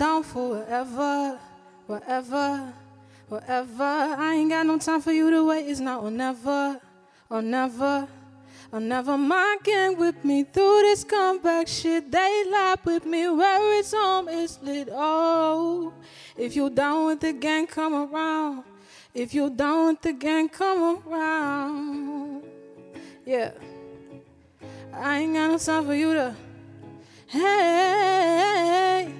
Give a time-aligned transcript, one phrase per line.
[0.00, 1.38] down for whatever,
[1.86, 2.72] whatever,
[3.28, 3.84] whatever.
[3.84, 5.68] I ain't got no time for you to wait.
[5.68, 6.80] It's not or never,
[7.28, 8.08] or never.
[8.72, 12.10] Or never my gang with me through this comeback shit.
[12.10, 14.88] They laugh with me where it's home is lit.
[14.90, 15.92] Oh,
[16.36, 18.64] if you down with the gang, come around.
[19.12, 22.44] If you down with the gang, come around.
[23.26, 23.50] Yeah.
[24.94, 26.36] I ain't got no time for you to.
[27.26, 29.19] Hey,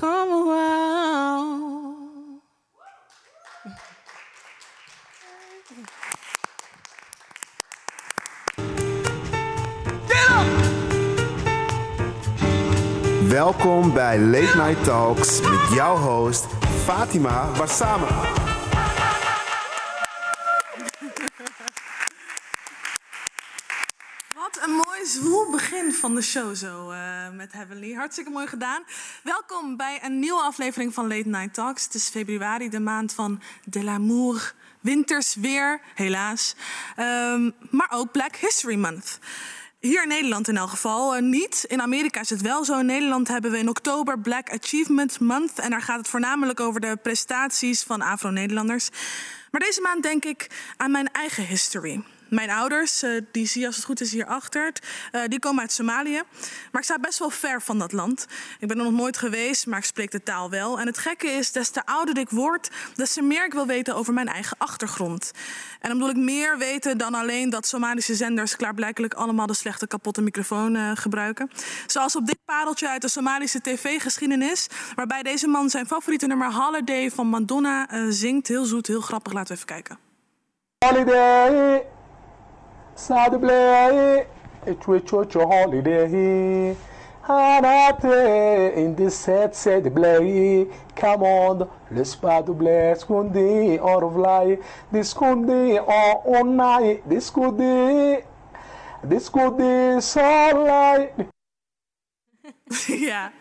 [0.00, 1.82] come around.
[13.28, 16.46] Welkom bij Late Night Talks met jouw host
[16.84, 18.41] Fatima Warsama.
[26.02, 27.92] Van de show zo eh, met Heavenly.
[27.92, 28.82] Hartstikke mooi gedaan.
[29.22, 31.84] Welkom bij een nieuwe aflevering van Late Night Talks.
[31.84, 34.54] Het is februari, de maand van de l'amour.
[34.80, 36.54] Winters weer, helaas.
[36.96, 39.18] Ehm, maar ook Black History Month.
[39.80, 41.64] Hier in Nederland in elk geval eh, niet.
[41.68, 42.78] In Amerika is het wel zo.
[42.78, 45.58] In Nederland hebben we in oktober Black Achievement Month.
[45.58, 48.88] En daar gaat het voornamelijk over de prestaties van Afro-Nederlanders.
[49.50, 52.04] Maar deze maand denk ik aan mijn eigen history.
[52.32, 54.72] Mijn ouders, eh, die zie je als het goed is hierachter,
[55.12, 56.22] uh, die komen uit Somalië.
[56.70, 58.26] Maar ik sta best wel ver van dat land.
[58.58, 60.80] Ik ben er nog nooit geweest, maar ik spreek de taal wel.
[60.80, 63.94] En het gekke is, des te ouder ik word, des te meer ik wil weten
[63.94, 65.30] over mijn eigen achtergrond.
[65.80, 69.86] En dan bedoel ik meer weten dan alleen dat Somalische zenders klaarblijkelijk allemaal de slechte
[69.86, 71.50] kapotte microfoon uh, gebruiken.
[71.86, 77.10] Zoals op dit pareltje uit de Somalische tv-geschiedenis, waarbij deze man zijn favoriete nummer Holiday
[77.10, 78.48] van Madonna zingt.
[78.48, 79.32] Heel zoet, heel grappig.
[79.32, 79.98] Laten we even kijken.
[80.78, 82.00] Holiday.
[83.02, 84.26] Sad play,
[84.64, 86.76] it will church holiday.
[87.24, 90.68] Hanate in this set said play.
[90.94, 94.56] Come on, let's bad bless kundi or fly.
[94.92, 97.02] This kundi or on night.
[97.08, 98.22] This kundi,
[99.02, 100.20] this kundi so
[100.62, 101.26] light.
[103.10, 103.32] ja.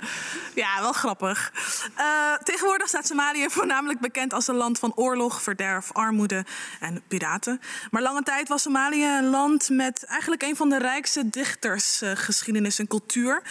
[0.56, 1.52] ja, wel grappig.
[1.98, 6.46] Uh, tegenwoordig staat Somalië voornamelijk bekend als een land van oorlog, verderf, armoede
[6.80, 7.62] en piraten.
[7.92, 12.80] Maar lange tijd was Somalië een land met eigenlijk een van de rijkste dichtersgeschiedenis uh,
[12.80, 13.42] en cultuur.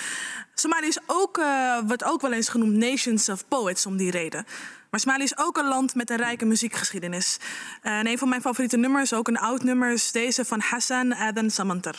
[0.54, 4.46] Somalië is ook, uh, wordt ook wel eens genoemd Nations of Poets om die reden.
[4.90, 7.38] Maar Somalië is ook een land met een rijke muziekgeschiedenis.
[7.82, 11.50] en een van mijn favoriete nummers, ook een oud nummer, is deze van Hassan Aden
[11.50, 11.94] Samantar.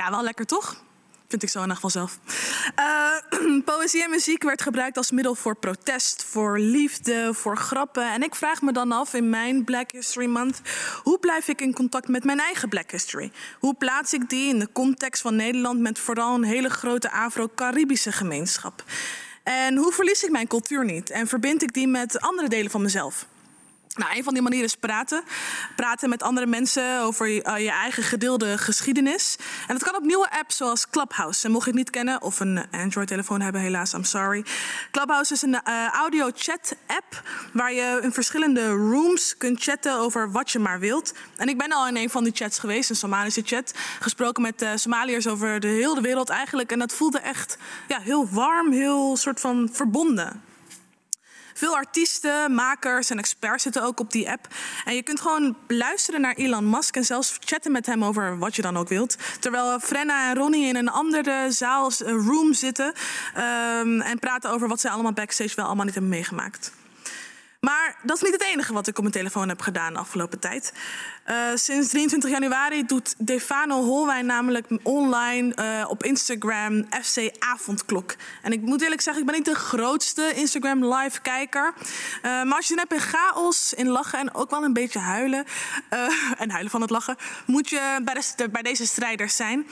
[0.00, 0.82] Ja, wel lekker toch?
[1.28, 2.18] Vind ik zo in ieder zelf.
[2.78, 8.12] Uh, poëzie en muziek werd gebruikt als middel voor protest, voor liefde, voor grappen.
[8.12, 10.60] En ik vraag me dan af in mijn Black History Month:
[11.02, 13.32] hoe blijf ik in contact met mijn eigen Black History?
[13.58, 18.12] Hoe plaats ik die in de context van Nederland met vooral een hele grote Afro-Caribische
[18.12, 18.84] gemeenschap?
[19.42, 22.82] En hoe verlies ik mijn cultuur niet en verbind ik die met andere delen van
[22.82, 23.26] mezelf?
[23.94, 25.22] Nou, een van die manieren is praten.
[25.76, 29.36] Praten met andere mensen over je, uh, je, eigen gedeelde geschiedenis.
[29.66, 31.46] En dat kan op nieuwe apps zoals Clubhouse.
[31.46, 34.44] En mocht je het niet kennen of een Android-telefoon hebben, helaas, I'm sorry.
[34.90, 40.58] Clubhouse is een uh, audio-chat-app waar je in verschillende rooms kunt chatten over wat je
[40.58, 41.14] maar wilt.
[41.36, 43.74] En ik ben al in een van die chats geweest, een Somalische chat.
[44.00, 46.72] Gesproken met uh, Somaliërs over de hele wereld eigenlijk.
[46.72, 47.56] En dat voelde echt
[47.88, 50.48] ja, heel warm, heel soort van verbonden.
[51.60, 54.46] Veel artiesten, makers en experts zitten ook op die app.
[54.84, 58.56] En je kunt gewoon luisteren naar Elon Musk en zelfs chatten met hem over wat
[58.56, 59.16] je dan ook wilt.
[59.40, 64.80] Terwijl Frenna en Ronnie in een andere zaal, room zitten um, en praten over wat
[64.80, 66.72] ze allemaal backstage wel allemaal niet hebben meegemaakt.
[67.60, 70.38] Maar dat is niet het enige wat ik op mijn telefoon heb gedaan de afgelopen
[70.38, 70.72] tijd.
[71.26, 78.14] Uh, sinds 23 januari doet Defano Holwijn namelijk online uh, op Instagram FC Avondklok.
[78.42, 81.74] En ik moet eerlijk zeggen, ik ben niet de grootste Instagram live kijker.
[81.76, 85.44] Uh, maar als je net in chaos, in lachen en ook wel een beetje huilen...
[86.42, 87.16] en huilen van het lachen,
[87.46, 89.66] moet je bij, de, bij, deze strijders zijn.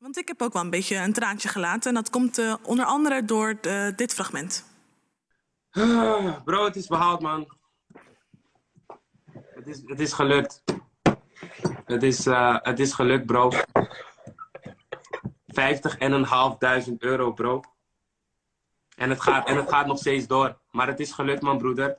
[0.00, 1.88] Want ik heb ook wel een beetje een traantje gelaten.
[1.88, 3.54] En dat komt onder andere door
[3.96, 4.64] dit fragment.
[6.44, 7.56] Bro, het is behaald, man.
[9.32, 10.62] Het is, het is gelukt.
[11.84, 13.50] Het is, uh, het is gelukt, bro.
[13.50, 13.58] 50.500
[16.98, 17.60] euro, bro.
[18.96, 20.58] En het, gaat, en het gaat nog steeds door.
[20.70, 21.98] Maar het is gelukt, man, broeder.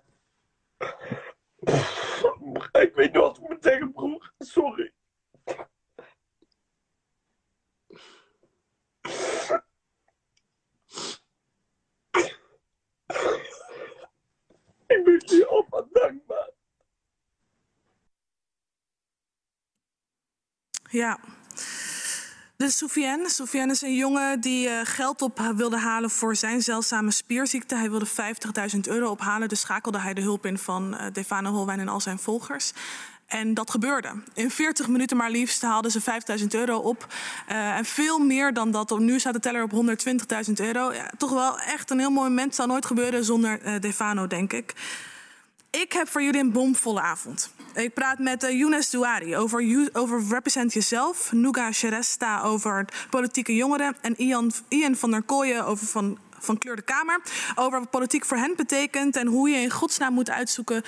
[2.72, 4.18] Ik weet niet wat ik moet zeggen, bro.
[4.38, 4.94] Sorry.
[14.88, 16.50] Ik ben je opa dankbaar.
[20.90, 21.20] Ja.
[22.58, 23.30] Dus Soufiane.
[23.30, 27.76] Soufiane is een jongen die eh, geld op eh, wilde halen voor zijn zeldzame spierziekte.
[27.76, 28.08] Hij wilde
[28.76, 32.00] 50.000 euro ophalen, dus schakelde hij de hulp in van eh, Defane Holwijn en al
[32.02, 32.74] zijn volgers.
[33.34, 34.10] En dat gebeurde.
[34.34, 37.08] In 40 minuten maar liefst haalden ze 5000 euro op.
[37.50, 39.00] Uh, en veel meer dan dat.
[39.00, 40.92] Nu staat de teller op 120.000 euro.
[40.92, 42.56] Ja, toch wel echt een heel mooi moment.
[42.56, 44.74] Zal nooit gebeuren zonder uh, Defano, denk ik.
[45.70, 47.54] Ik heb voor jullie een bomvolle avond.
[47.74, 51.32] Ik praat met uh, Younes Douari over, over Represent Yourself.
[51.32, 53.96] Nuga Sheresta over politieke jongeren.
[54.02, 57.22] En Ian, Ian van der Kooijen over van van Kleur de Kamer.
[57.56, 60.84] Over wat politiek voor hen betekent en hoe je in godsnaam moet uitzoeken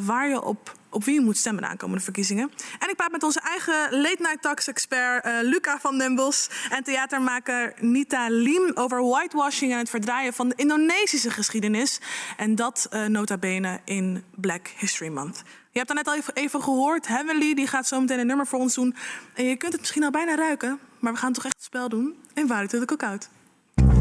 [0.00, 2.50] waar je op, op wie je moet stemmen de aankomende verkiezingen.
[2.78, 6.50] En ik praat met onze eigen late night talks expert uh, Luca van den Bos
[6.70, 12.00] en theatermaker Nita Lim over whitewashing en het verdraaien van de Indonesische geschiedenis.
[12.36, 15.42] En dat uh, nota bene in Black History Month.
[15.70, 17.06] Je hebt net al even, gehoord.
[17.06, 18.96] Heavenly die gaat zo meteen een nummer voor ons doen.
[19.34, 20.78] En je kunt het misschien al bijna ruiken.
[20.98, 22.16] Maar we gaan toch echt het spel doen.
[22.34, 23.28] Invite to the cookout.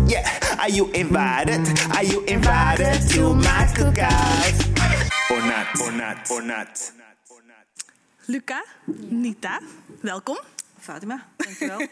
[0.07, 0.25] Yeah,
[0.57, 1.87] are you invited?
[1.89, 4.70] Are you invited to my cookout?
[5.41, 6.93] Or not, or not, or not.
[8.25, 8.63] Luca,
[9.09, 9.59] Nita,
[10.01, 10.37] welkom.
[10.79, 11.81] Fatima, dankjewel.
[11.81, 11.87] uh,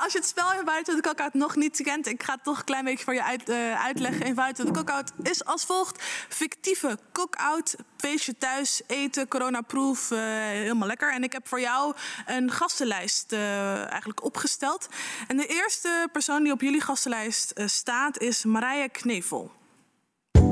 [0.02, 2.58] als je het spel in Buiten de Cookout nog niet kent, ik ga het toch
[2.58, 4.26] een klein beetje voor je uit, uh, uitleggen.
[4.26, 10.88] In Buiten de Cookout is als volgt: fictieve cookout, feestje thuis, eten, coronaproof, uh, helemaal
[10.88, 11.12] lekker.
[11.12, 11.94] En ik heb voor jou
[12.26, 14.88] een gastenlijst eigenlijk opgesteld.
[15.26, 19.56] En de eerste persoon die op jullie gastenlijst staat is Marije Knevel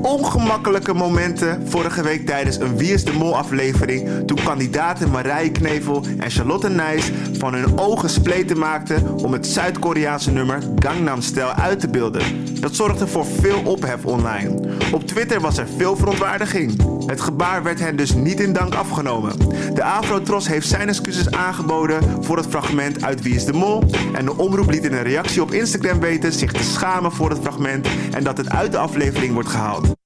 [0.01, 6.05] ongemakkelijke momenten vorige week tijdens een Wie is de Mol aflevering toen kandidaten Marije Knevel
[6.17, 11.79] en Charlotte Nijs van hun ogen spleten maakten om het Zuid-Koreaanse nummer Gangnam Style uit
[11.79, 12.21] te beelden.
[12.61, 14.59] Dat zorgde voor veel ophef online.
[14.91, 16.95] Op Twitter was er veel verontwaardiging.
[17.05, 19.37] Het gebaar werd hen dus niet in dank afgenomen.
[19.73, 23.83] De Afro-Tros heeft zijn excuses aangeboden voor het fragment uit Wie is de Mol
[24.13, 27.39] en de omroep liet in een reactie op Instagram weten zich te schamen voor het
[27.41, 29.96] fragment en dat het uit de aflevering wordt gehaald.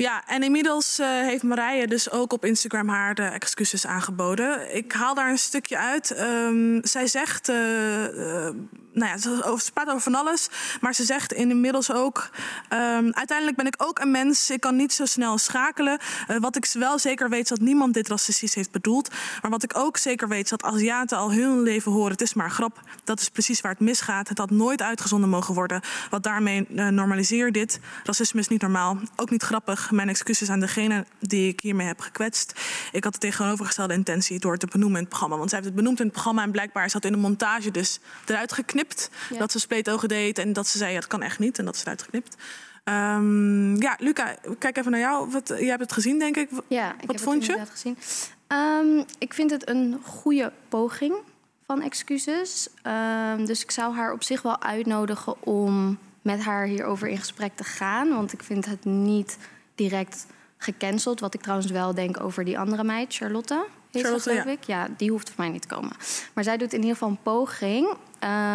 [0.00, 4.76] Ja, en inmiddels uh, heeft Marije dus ook op Instagram haar de excuses aangeboden.
[4.76, 6.20] Ik haal daar een stukje uit.
[6.20, 8.48] Um, zij zegt, uh, uh,
[8.92, 10.48] nou ja, ze, praat over van alles,
[10.80, 12.30] maar ze zegt inmiddels ook:
[12.72, 14.50] um, uiteindelijk ben ik ook een mens.
[14.50, 15.98] Ik kan niet zo snel schakelen.
[16.38, 19.10] wat ik wel zeker weet is dat niemand dit racistisch heeft bedoeld.
[19.42, 22.34] Maar wat ik ook zeker weet is dat Aziaten al hun leven horen: het is
[22.34, 22.80] maar grap.
[23.04, 24.28] Dat is precies waar het misgaat.
[24.28, 25.80] Het had nooit uitgezonden mogen worden.
[26.10, 27.80] Wat daarmee normaliseer dit.
[28.04, 32.00] Racisme is niet normaal, ook niet grappig mijn excuses aan degene die ik hiermee heb
[32.00, 32.60] gekwetst.
[32.92, 35.36] Ik had de tegenovergestelde intentie door het te benoemen in het programma.
[35.36, 37.70] Want zij heeft het benoemd in het programma en blijkbaar is dat in de montage
[37.70, 39.10] dus eruit geknipt.
[39.30, 39.38] Ja.
[39.38, 41.58] Dat ze spleetogen deed en dat ze zei, ja, dat kan echt niet.
[41.58, 42.36] En dat is eruit geknipt.
[42.84, 45.30] Um, ja, Luca, kijk even naar jou.
[45.30, 46.50] Wat, jij hebt het gezien, denk ik.
[46.68, 47.66] Ja, ik Wat heb vond het je?
[47.70, 47.96] gezien.
[48.48, 51.14] Um, ik vind het een goede poging
[51.66, 52.68] van excuses.
[53.36, 57.56] Um, dus ik zou haar op zich wel uitnodigen om met haar hierover in gesprek
[57.56, 58.08] te gaan.
[58.08, 59.36] Want ik vind het niet
[59.88, 61.20] direct gecanceld.
[61.20, 63.66] Wat ik trouwens wel denk over die andere meid, Charlotte.
[63.92, 64.50] Charlotte, geloof ja.
[64.50, 64.64] ik.
[64.64, 65.92] Ja, die hoeft voor mij niet te komen.
[66.32, 67.96] Maar zij doet in ieder geval een poging.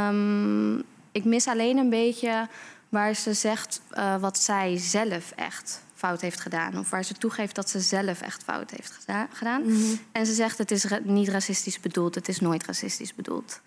[0.10, 2.48] Um, ik mis alleen een beetje
[2.90, 6.78] waar ze zegt uh, wat zij zelf echt fout heeft gedaan.
[6.78, 9.62] Of waar ze toegeeft dat ze zelf echt fout heeft geda gedaan.
[9.62, 9.72] Mhm.
[9.72, 10.00] Mm -hmm.
[10.12, 12.16] En ze zegt het is niet racistisch bedoeld.
[12.16, 13.62] Het is nooit racistisch bedoeld.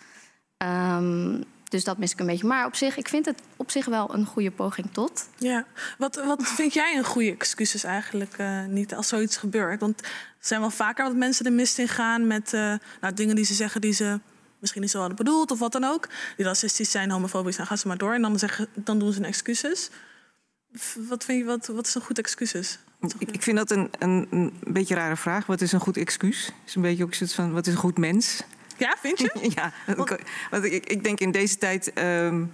[0.58, 2.46] Um, dus dat mis ik een beetje.
[2.46, 5.28] Maar op zich, ik vind het op zich wel een goede poging tot.
[5.36, 5.64] Ja.
[5.98, 9.80] Wat, wat vind jij een goede excuses eigenlijk uh, niet als zoiets gebeurt?
[9.80, 10.08] Want er
[10.40, 13.54] zijn wel vaker wat mensen de mist in gaan met uh, nou, dingen die ze
[13.54, 14.20] zeggen die ze
[14.58, 16.08] misschien niet zo hadden bedoeld of wat dan ook.
[16.36, 18.14] Die racistisch zijn, homofobisch, dan gaan ze maar door.
[18.14, 19.90] En dan, zeggen, dan doen ze een excuses.
[21.08, 22.78] Wat vind je, wat, wat is een goed excuses?
[23.18, 25.46] Ik, ik vind dat een, een, een beetje rare vraag.
[25.46, 26.52] Wat is een goed excuus?
[26.66, 28.42] Is een beetje ook zoiets van, wat is een goed mens?
[28.78, 29.30] Ja, vind je?
[29.56, 29.72] ja,
[30.50, 32.52] want ik, ik denk in deze tijd um,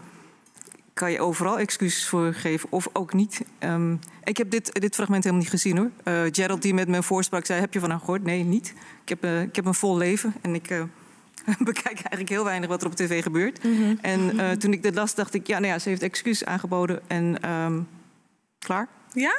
[0.92, 3.40] kan je overal excuses voor geven of ook niet.
[3.60, 5.90] Um, ik heb dit, dit fragment helemaal niet gezien hoor.
[6.04, 8.24] Uh, Gerald die met me voorsprak zei, heb je van haar gehoord?
[8.24, 8.74] Nee, niet.
[9.02, 10.70] Ik heb, uh, ik heb een vol leven en ik...
[10.70, 10.82] Uh,
[11.58, 13.64] bekijk eigenlijk heel weinig wat er op tv gebeurt.
[13.64, 13.98] Mm -hmm.
[14.00, 17.50] En toen ik dit las, dacht ik, ja, nou ja, ze heeft excuses aangeboden en
[17.50, 17.88] um,
[18.58, 18.88] klaar.
[19.14, 19.34] Ja?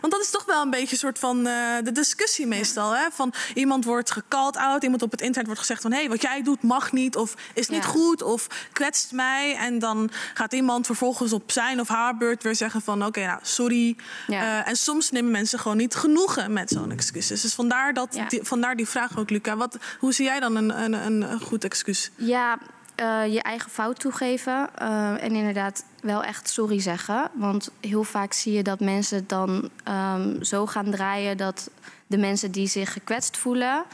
[0.00, 2.96] Want dat is toch wel een beetje een soort van uh, de discussie meestal.
[2.96, 3.10] Hè?
[3.12, 5.92] Van iemand wordt gecalled out, iemand op het internet wordt gezegd van...
[5.92, 7.88] hé, hey, wat jij doet mag niet, of is niet ja.
[7.88, 9.56] goed, of kwetst mij.
[9.56, 12.98] En dan gaat iemand vervolgens op zijn of haar beurt weer zeggen van...
[12.98, 13.96] oké, okay, nou, sorry.
[14.26, 14.42] Ja.
[14.42, 17.40] Uh, en soms nemen mensen gewoon niet genoegen met zo'n excuses.
[17.40, 19.56] Dus vandaar, dat, die, vandaar die vraag ook, Luca.
[19.56, 22.10] Wat, hoe zie jij dan een, een, een goed excuus?
[22.16, 22.58] Ja,
[23.00, 27.30] uh, je eigen fout toegeven uh, en inderdaad wel echt sorry zeggen.
[27.34, 31.70] Want heel vaak zie je dat mensen dan um, zo gaan draaien dat
[32.06, 33.84] de mensen die zich gekwetst voelen,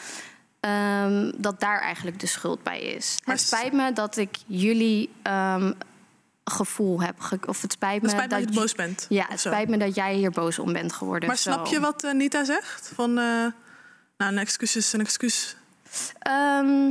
[0.61, 3.16] ehm, dat daar eigenlijk de schuld bij is.
[3.25, 5.73] Maar het spijt me dat ik jullie ehm,
[6.45, 7.21] gevoel heb.
[7.21, 9.07] ge- of het spijt me Het spijt me dat je boos bent.
[9.09, 11.28] Ja, het spijt me dat jij hier boos om bent geworden.
[11.28, 11.73] Maar snap Zo.
[11.75, 12.92] je wat eh, Nita zegt?
[12.95, 13.25] Van, eh,
[14.16, 15.57] nou, een excuus is een excuus.
[16.19, 16.90] Ehm,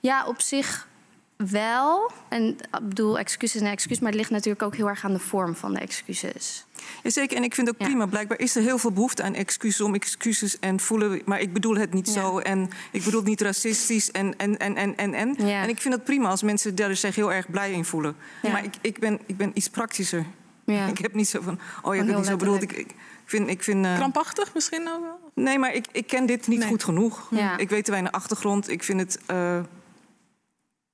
[0.00, 0.86] ja, op zich
[1.50, 2.10] wel.
[2.28, 5.18] En ik bedoel, excuses en excuus, maar het ligt natuurlijk ook heel erg aan de
[5.18, 6.64] vorm van de excuses.
[7.02, 7.84] Jazeker, en ik vind ook Ja.
[7.86, 8.06] prima.
[8.06, 11.22] Blijkbaar is er heel veel behoefte aan excuses om excuses en voelen.
[11.24, 12.20] Maar ik bedoel het niet Ja.
[12.20, 12.38] zo.
[12.38, 14.10] En ik bedoel het niet racistisch.
[14.10, 15.34] En, en, en, en, en, en.
[15.46, 15.62] Ja.
[15.62, 18.16] en ik vind het prima als mensen daar zich heel erg blij in voelen.
[18.42, 18.50] Ja.
[18.52, 20.24] Maar ik, ik, ben, ik ben iets praktischer.
[20.64, 20.86] Ja.
[20.86, 21.58] Ik heb niet zo van.
[21.82, 22.62] Oh, je hebt heel het niet zo bedoeld.
[22.62, 22.94] Ik, ik
[23.24, 23.48] vind.
[23.48, 25.18] Ik vind eh, Krampachtig misschien ook wel?
[25.34, 26.68] nee, maar ik, ik ken dit niet Nee.
[26.68, 27.26] goed genoeg.
[27.30, 27.56] Ja.
[27.58, 28.68] Ik weet te weinig achtergrond.
[28.70, 29.58] Ik vind het eh,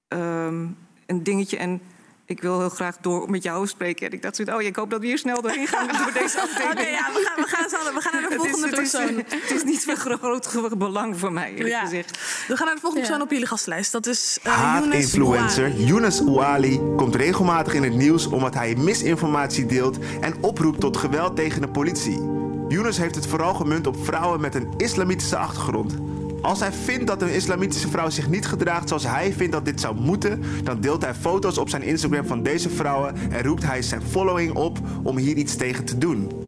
[0.08, 0.66] ehm,
[1.06, 1.56] een dingetje.
[1.56, 1.80] En
[2.24, 4.06] ik wil heel graag door met jou spreken.
[4.06, 6.40] En ik dacht, zoiets, oh, ik hoop dat we hier snel doorheen gaan door deze
[6.40, 6.72] afdeling.
[6.72, 8.86] Oké, ja, we gaan, we, gaan zo- we gaan naar de Het is- volgende het
[8.86, 9.16] is, persoon.
[9.40, 11.80] Het is niet van groot belang voor mij, eerlijk Ja.
[11.80, 12.10] gezegd.
[12.48, 13.08] We gaan naar de volgende Ja.
[13.08, 13.92] persoon op jullie gastlijst.
[13.92, 15.84] Dat is eh Younes Haat-influencer Ouali.
[15.84, 21.36] Younes Ouali komt regelmatig in het nieuws omdat hij misinformatie deelt en oproept tot geweld
[21.36, 22.20] tegen de politie.
[22.68, 25.94] Younes heeft het vooral gemunt op vrouwen met een islamitische achtergrond.
[26.42, 29.80] Als hij vindt dat een islamitische vrouw zich niet gedraagt zoals hij vindt dat dit
[29.80, 33.82] zou moeten, dan deelt hij foto's op zijn Instagram van deze vrouwen en roept hij
[33.82, 36.46] zijn following op om hier iets tegen te doen.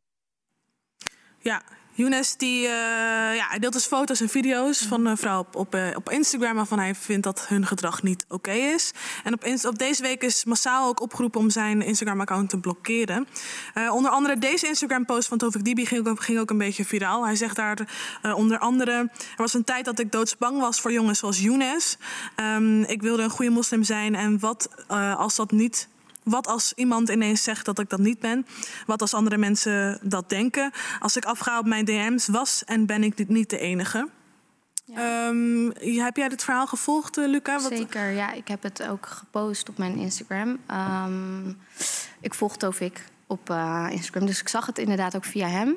[1.39, 1.63] Ja,
[2.01, 2.73] Younes die, eh,
[3.37, 6.55] ja, hij deelt dus foto's en video's van een vrouw op, op, eh, op Instagram...
[6.55, 8.93] waarvan hij vindt dat hun gedrag niet oké is.
[9.25, 13.27] En op, op deze week is massaal ook opgeroepen om zijn Instagram-account te blokkeren.
[13.75, 17.25] Eh, onder andere deze Instagram-post van Tovik Dibi ging ook, ging ook een beetje viraal.
[17.25, 17.89] Hij zegt daar
[18.23, 18.93] eh, onder andere...
[18.93, 21.99] er was een tijd dat ik doodsbang was voor jongens zoals Younes.
[22.37, 25.89] Ehm, ik wilde een goede moslim zijn en wat eh, als dat niet...
[26.25, 28.47] Wat als iemand ineens zegt dat ik dat niet ben?
[28.87, 30.71] Wat als andere mensen dat denken?
[31.01, 34.09] Als ik afga op mijn DM's, was en ben ik dit niet de enige.
[34.95, 37.61] Ehm, heb jij dit verhaal gevolgd, eh, Luca?
[37.61, 38.33] Wat- Zeker, ja.
[38.33, 40.59] Ik heb het ook gepost op mijn Instagram.
[40.67, 41.49] Ehm,
[42.21, 45.77] ik volg Tovik op eh, Instagram, dus ik zag het inderdaad ook via hem.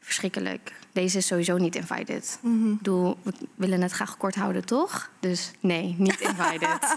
[0.00, 0.72] Verschrikkelijk.
[0.92, 2.38] Deze is sowieso niet invited.
[2.40, 2.70] Mhm.
[2.70, 5.10] Ik bedoel, we willen het graag kort houden, toch?
[5.20, 6.96] Dus nee, niet invited.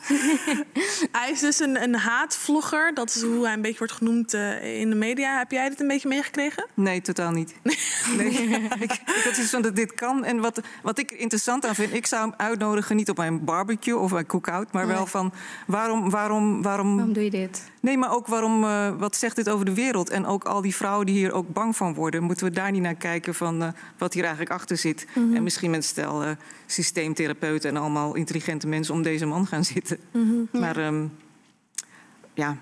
[1.11, 2.93] Hij is dus een, een haatvlogger.
[2.93, 5.37] Dat is hoe hij een beetje wordt genoemd eh, in de media.
[5.37, 6.65] Heb jij dit een beetje meegekregen?
[6.73, 7.53] Nee, totaal niet.
[8.17, 8.29] Nee.
[8.79, 10.23] ik, had iets van dat dit kan.
[10.23, 13.43] En wat, wat ik er interessant aan vind, ik zou hem uitnodigen niet op mijn
[13.43, 15.33] barbecue of mijn cookout, maar wel van
[15.67, 16.95] waarom, waarom, waarom.
[16.95, 17.71] Waarom doe je dit?
[17.79, 20.09] Nee, maar ook waarom, eh, wat zegt dit over de wereld?
[20.09, 22.81] En ook al die vrouwen die hier ook bang van worden, moeten we daar niet
[22.81, 25.05] naar kijken van eh, wat hier eigenlijk achter zit?
[25.13, 25.35] Mhm.
[25.35, 26.31] En misschien met stel eh,
[26.65, 29.97] systeemtherapeuten en allemaal intelligente mensen om deze man gaan zitten.
[30.11, 30.59] Mhm.
[30.59, 31.05] Maar ehm,
[32.33, 32.57] ja,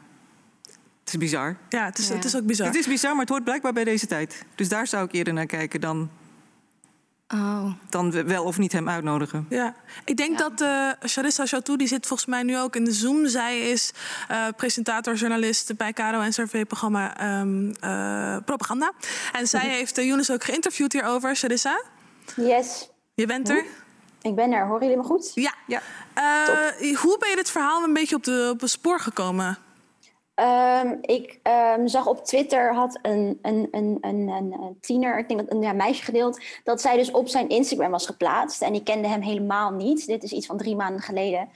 [0.99, 1.57] het is bizar.
[1.69, 2.15] Ja, het is, Ja.
[2.15, 2.67] Het is ook bizar.
[2.67, 4.45] Het is bizar, maar het hoort blijkbaar bij deze tijd.
[4.55, 6.09] Dus daar zou ik eerder naar kijken dan,
[7.33, 9.45] Oh, dan we- wel of niet hem uitnodigen.
[9.49, 10.49] Ja, ik denk Ja.
[10.49, 13.27] dat eh Charissa Chatou, die zit volgens mij nu ook in de Zoom.
[13.27, 13.91] Zij is
[14.27, 18.91] eh, presentator, journalist bij KRO en CRV-programma ehm, eh, Propaganda.
[19.33, 21.35] En zij heeft uh, Younes ook geïnterviewd hierover.
[21.35, 21.81] Charissa,
[22.35, 23.65] Yes, je bent er?
[24.21, 24.65] ik ben er.
[24.67, 25.31] Horen jullie me goed?
[25.35, 25.53] Ja.
[25.67, 25.81] Ja.
[26.13, 29.57] Eh, hoe ben je dit verhaal een beetje op, de, op het spoor gekomen?
[30.41, 35.39] Ehm, ik ehm, zag op Twitter had een, een, een, een, een, tiener, ik denk
[35.39, 38.61] dat een ja, meisje gedeeld, dat zij dus op zijn Instagram was geplaatst.
[38.61, 40.05] En ik kende hem helemaal niet.
[40.05, 41.49] Dit is iets van drie maanden geleden.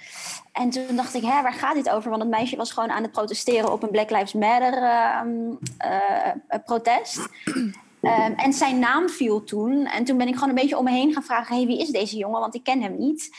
[0.52, 2.10] En toen dacht ik, hè, waar gaat dit over?
[2.10, 5.30] Want het meisje was gewoon aan het protesteren op een Black Lives Matter ehm,
[5.78, 7.28] eh, protest.
[8.36, 9.86] En zijn naam viel toen.
[9.86, 11.90] En toen ben ik gewoon een beetje om me heen gaan vragen: hey, wie is
[11.90, 12.40] deze jongen?
[12.40, 13.30] Want ik ken hem niet.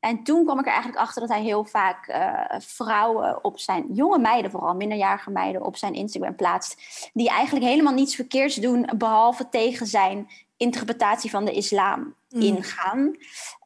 [0.00, 3.86] En toen kwam ik er eigenlijk achter dat hij heel vaak eh, vrouwen op zijn,
[3.92, 6.82] jonge meiden vooral, minderjarige meiden op zijn Instagram plaatst.
[7.12, 13.16] Die eigenlijk helemaal niets verkeerds doen, behalve tegen zijn interpretatie van de islam ingaan.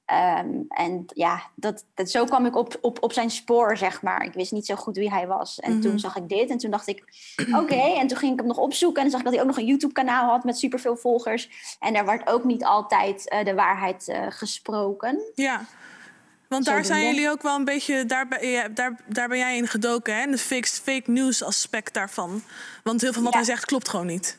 [0.05, 4.25] Ehm, en ja, dat, dat, zo kwam ik op, op, op zijn spoor, zeg maar.
[4.25, 5.61] Ik wist niet zo goed wie hij was.
[5.61, 7.03] En toen zag ik dit en toen dacht ik,
[7.61, 7.75] oké.
[7.75, 9.59] En toen ging ik hem nog opzoeken en dan zag ik dat hij ook nog
[9.59, 11.76] een YouTube-kanaal had met superveel volgers.
[11.81, 15.21] En daar werd ook niet altijd eh, de waarheid eh, gesproken.
[15.35, 15.67] Ja.
[16.54, 19.66] Want daar zijn jullie ook wel een beetje, daar ja, daar, daar ben jij in
[19.68, 20.26] gedoken, hè?
[20.30, 22.42] De fake, fake news aspect daarvan.
[22.82, 23.38] Want heel veel wat Ja.
[23.38, 24.38] hij zegt klopt gewoon niet.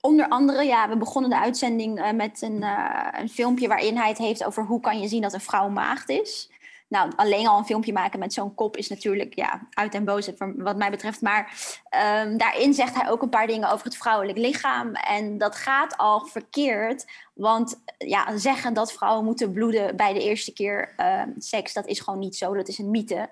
[0.00, 4.08] Onder andere, ja, we begonnen de uitzending eh, met een, eh, een filmpje waarin hij
[4.08, 6.50] het heeft over hoe kan je zien dat een vrouw maagd is.
[6.88, 10.54] Nou, alleen al een filmpje maken met zo'n kop is natuurlijk ja, uit en voor-
[10.56, 11.20] wat mij betreft.
[11.20, 11.52] Maar
[11.88, 14.94] ehm, daarin zegt hij ook een paar dingen over het vrouwelijk lichaam.
[14.94, 17.06] En dat gaat al verkeerd.
[17.34, 22.00] Want ja, zeggen dat vrouwen moeten bloeden bij de eerste keer ehm, seks, dat is
[22.00, 22.54] gewoon niet zo.
[22.54, 23.30] Dat is een mythe.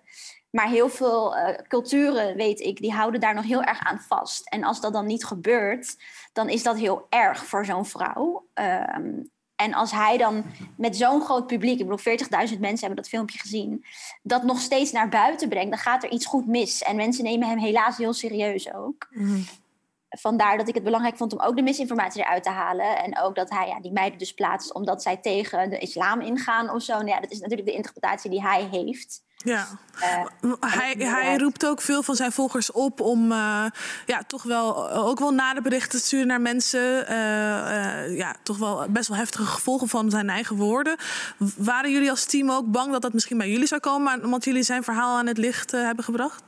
[0.50, 4.48] Maar heel veel eh, culturen, weet ik, die houden daar nog heel erg aan vast.
[4.48, 5.96] En als dat dan niet gebeurt,
[6.32, 8.46] dan is dat heel erg voor zo'n vrouw.
[8.54, 9.12] Ehm,
[9.56, 10.44] En als hij dan
[10.76, 13.84] met zo'n groot publiek, ik bedoel 40.000 mensen hebben dat filmpje gezien,
[14.22, 16.82] dat nog steeds naar buiten brengt, dan gaat er iets goed mis.
[16.82, 19.08] En mensen nemen hem helaas heel serieus ook.
[20.08, 22.98] Vandaar dat ik het belangrijk vond om ook de misinformatie eruit te halen.
[22.98, 26.70] En ook dat hij ja, die meiden dus plaatst omdat zij tegen de islam ingaan
[26.70, 26.94] of zo.
[26.94, 29.25] Nou ja, dat is natuurlijk de interpretatie die hij heeft.
[29.47, 29.67] Ja.
[30.00, 33.65] Eh, Hij, hij roept ook veel van zijn volgers op om eh,
[34.07, 37.07] ja, toch wel ook wel na de berichten te sturen naar mensen.
[37.07, 40.97] eh, eh, ja, toch wel best wel heftige gevolgen van zijn eigen woorden.
[41.57, 44.62] Waren jullie als team ook bang dat dat misschien bij jullie zou komen, omdat jullie
[44.62, 46.43] zijn verhaal aan het licht eh, hebben gebracht?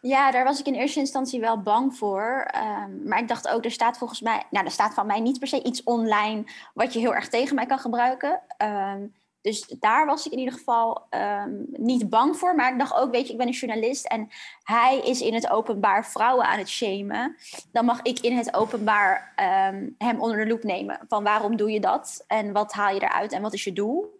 [0.00, 2.48] Ja, daar was ik in eerste instantie wel bang voor.
[2.50, 5.38] Ehm, maar ik dacht ook, er staat volgens mij, nou, er staat van mij niet
[5.38, 8.40] per se iets online wat je heel erg tegen mij kan gebruiken.
[8.56, 9.00] Ehm,
[9.42, 12.54] dus daar was ik in ieder geval ehm, niet bang voor.
[12.54, 14.28] Maar ik dacht ook, weet je, ik ben een journalist en
[14.62, 17.36] hij is in het openbaar vrouwen aan het shamen.
[17.72, 21.00] Dan mag ik in het openbaar ehm, hem onder de loep nemen.
[21.08, 22.24] Van waarom doe je dat?
[22.26, 24.16] En wat haal je eruit en wat is je doel?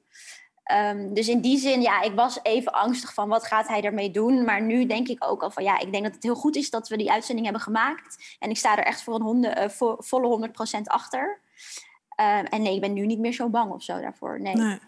[0.65, 4.11] Ehm, dus in die zin, ja, ik was even angstig van wat gaat hij ermee
[4.11, 4.45] doen.
[4.45, 6.71] Maar nu denk ik ook al van ja, ik denk dat het heel goed is
[6.71, 8.37] dat we die uitzending hebben gemaakt.
[8.39, 11.41] En ik sta er echt voor een eh, vo- volle 100% achter.
[12.19, 14.41] Ehm, en nee, ik ben nu niet meer zo bang of zo daarvoor.
[14.41, 14.79] Nee.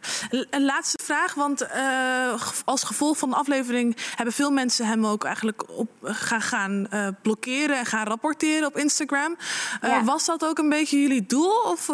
[0.50, 5.24] Een laatste vraag, want eh, als gevolg van de aflevering hebben veel mensen hem ook
[5.24, 9.36] eigenlijk op gaan, gaan eh, blokkeren en gaan rapporteren op Instagram.
[9.80, 10.04] Eh, Ja.
[10.04, 11.86] Was dat ook een beetje jullie doel of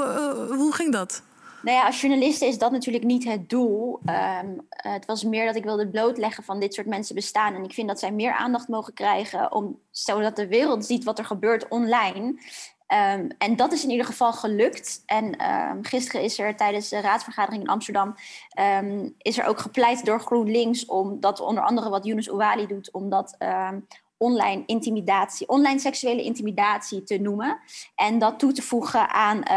[0.49, 1.23] hoe ging dat?
[1.63, 4.01] Nou ja, als journalist is dat natuurlijk niet het doel.
[4.05, 7.55] Ehm, eh, het was meer dat ik wilde blootleggen van dit soort mensen bestaan.
[7.55, 11.19] En ik vind dat zij meer aandacht mogen krijgen, om, zodat de wereld ziet wat
[11.19, 12.41] er gebeurt online.
[12.87, 15.03] Ehm, en dat is in ieder geval gelukt.
[15.07, 18.15] En ehm, gisteren is er tijdens de raadsvergadering in Amsterdam...
[18.49, 20.85] ehm, is er ook gepleit door GroenLinks...
[20.85, 22.91] om dat onder andere wat Yunus Ouali doet...
[22.91, 23.37] om dat
[24.19, 27.59] online intimidatie, online seksuele intimidatie te noemen.
[27.95, 29.49] En dat toe te voegen aan,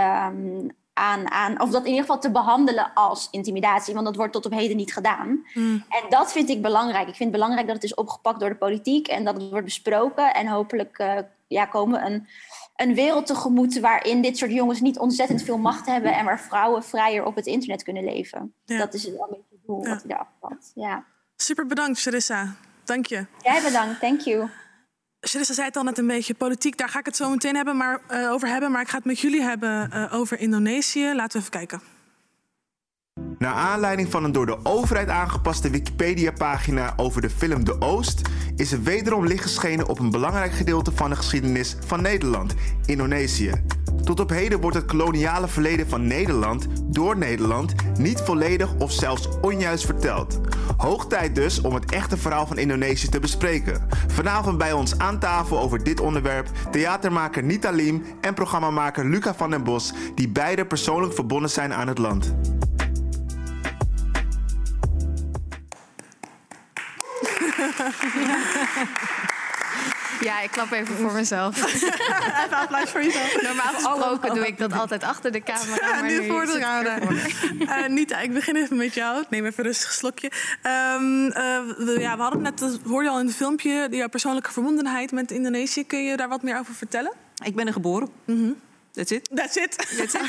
[1.00, 4.46] aan, aan, of dat in ieder geval te behandelen als intimidatie, want dat wordt tot
[4.46, 5.46] op heden niet gedaan.
[5.90, 7.08] En dat vind ik belangrijk.
[7.08, 9.66] Ik vind het belangrijk dat het is opgepakt door de politiek en dat het wordt
[9.66, 10.34] besproken.
[10.34, 12.28] En hopelijk eh, ja, komen we een,
[12.82, 16.84] een wereld tegemoet waarin dit soort jongens niet ontzettend veel macht hebben en waar vrouwen
[16.84, 18.54] vrijer op het internet kunnen leven.
[18.66, 18.78] Ja.
[18.78, 19.90] Dat is wel een beetje het doel Ja.
[19.90, 20.72] wat hij eraf had.
[20.76, 21.04] Ja.
[21.36, 22.56] Super bedankt, Charissa.
[22.84, 23.26] Dank je.
[23.42, 24.48] Jij bedankt, thank you.
[25.20, 26.78] Charissa zei het al net een beetje politiek.
[26.78, 28.72] Daar ga ik het zo meteen hebben, maar, eh, over hebben.
[28.72, 31.14] Maar ik ga het met jullie hebben eh, over Indonesië.
[31.14, 31.82] Laten we even kijken.
[33.38, 38.22] Naar aanleiding van een door de overheid aangepaste Wikipedia-pagina over de film De Oost,
[38.56, 42.56] is er wederom licht geschenen op een belangrijk gedeelte van de geschiedenis van Nederland,
[42.86, 43.52] Indonesië.
[44.04, 49.30] Tot op heden wordt het koloniale verleden van Nederland door Nederland niet volledig of zelfs
[49.42, 50.40] onjuist verteld.
[50.78, 53.88] Hoog tijd dus om het echte verhaal van Indonesië te bespreken.
[54.08, 59.50] Vanavond bij ons aan tafel over dit onderwerp theatermaker Nita Lim en programmamaker Luca van
[59.50, 62.36] den Bos, die beide persoonlijk verbonden zijn aan het land.
[70.22, 71.64] Ja, ik klap even voor mezelf.
[72.46, 73.42] Even applaus voor jezelf.
[73.42, 75.90] Normaal gesproken doe ik dat altijd achter de camera.
[75.90, 77.00] Maar nu voor de camera.
[77.00, 77.18] ervoor.
[77.70, 79.22] Eh, Nita, ik begin even met jou.
[79.22, 80.32] Ik neem even een rustig slokje.
[80.62, 84.08] Ehm, eh, we, ja, we hadden net, dat hoorde je al in het filmpje, jouw
[84.08, 85.86] persoonlijke verbondenheid met Indonesië.
[85.86, 87.14] Kun je daar wat meer over vertellen?
[87.44, 88.10] Ik ben er geboren.
[89.00, 89.30] That's it.
[89.36, 89.56] That's
[90.14, 90.20] it.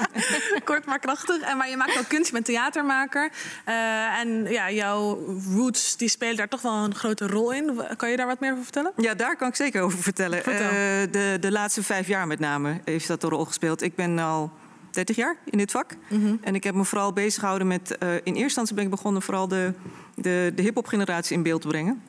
[0.64, 1.40] Kort maar krachtig.
[1.40, 3.30] En, maar je maakt ook kunst, je bent theatermaker.
[3.64, 7.80] Eh, en ja, jouw roots die spelen daar toch wel een grote rol in.
[7.96, 8.92] Kan je daar wat meer over vertellen?
[8.96, 10.42] Ja, daar kan ik zeker over vertellen.
[10.42, 10.66] Vertel.
[10.68, 10.72] Eh,
[11.10, 13.82] de, de laatste vijf jaar met name heeft dat een rol gespeeld.
[13.82, 14.50] Ik ben al
[14.90, 15.92] 30 jaar in dit vak.
[16.40, 17.98] En ik heb me vooral bezig gehouden met...
[17.98, 19.72] eh, in eerste instantie ben ik begonnen vooral de,
[20.14, 22.02] de, de hip-hop generatie in beeld te brengen.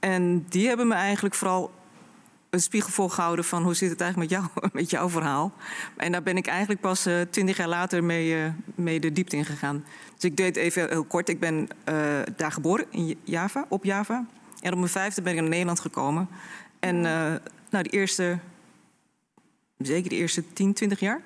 [0.00, 1.70] En die hebben me eigenlijk vooral
[2.52, 5.52] een spiegel voorgehouden van hoe zit het eigenlijk met, jou, met jouw verhaal.
[5.96, 9.44] En daar ben ik eigenlijk pas twintig jaar later mee, eh, mee de diepte in
[9.44, 9.84] gegaan.
[10.14, 11.28] Dus ik deed even heel kort.
[11.28, 11.94] Ik ben eh,
[12.36, 14.26] daar geboren in Java, op Java.
[14.62, 16.28] En op mijn vijfde ben ik naar Nederland gekomen.
[16.78, 17.34] En eh,
[17.70, 18.38] nou, de eerste,
[19.78, 21.20] zeker de eerste 10, 20 jaar...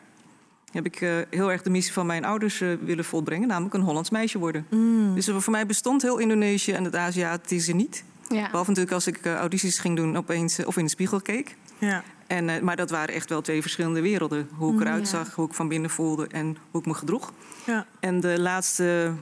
[0.72, 3.48] heb ik eh, heel erg de missie van mijn ouders eh, willen volbrengen.
[3.48, 4.66] Namelijk een Hollands meisje worden.
[5.14, 8.04] Dus voor mij bestond heel Indonesië en het Aziatische niet.
[8.28, 8.46] Ja.
[8.46, 11.56] Behalve natuurlijk als ik eh, audities ging doen opeens, eh, of in de spiegel keek.
[11.78, 12.02] Ja.
[12.26, 14.48] En, eh, maar dat waren echt wel twee verschillende werelden.
[14.54, 15.18] Hoe ik eruit ja.
[15.18, 17.32] zag, hoe ik van binnen voelde en hoe ik me gedroeg.
[17.66, 17.86] Ja.
[18.00, 19.12] En de laatste...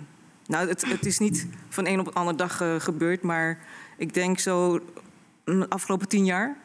[0.47, 3.23] Nou, het, het is niet van een op de andere dag gebeurd...
[3.23, 3.59] maar
[3.97, 4.81] ik denk zo
[5.45, 6.57] mm, de afgelopen tien jaar...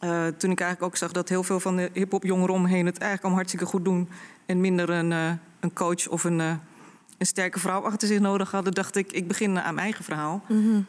[0.00, 2.86] eh, toen ik eigenlijk ook zag dat heel veel van de hip-hop jongeren omheen...
[2.86, 4.08] het eigenlijk allemaal hartstikke goed doen...
[4.46, 6.52] en minder een, eh, een coach of een, eh,
[7.20, 8.72] een sterke vrouw achter zich nodig hadden...
[8.72, 10.42] dacht ik, ik begin aan mijn eigen verhaal.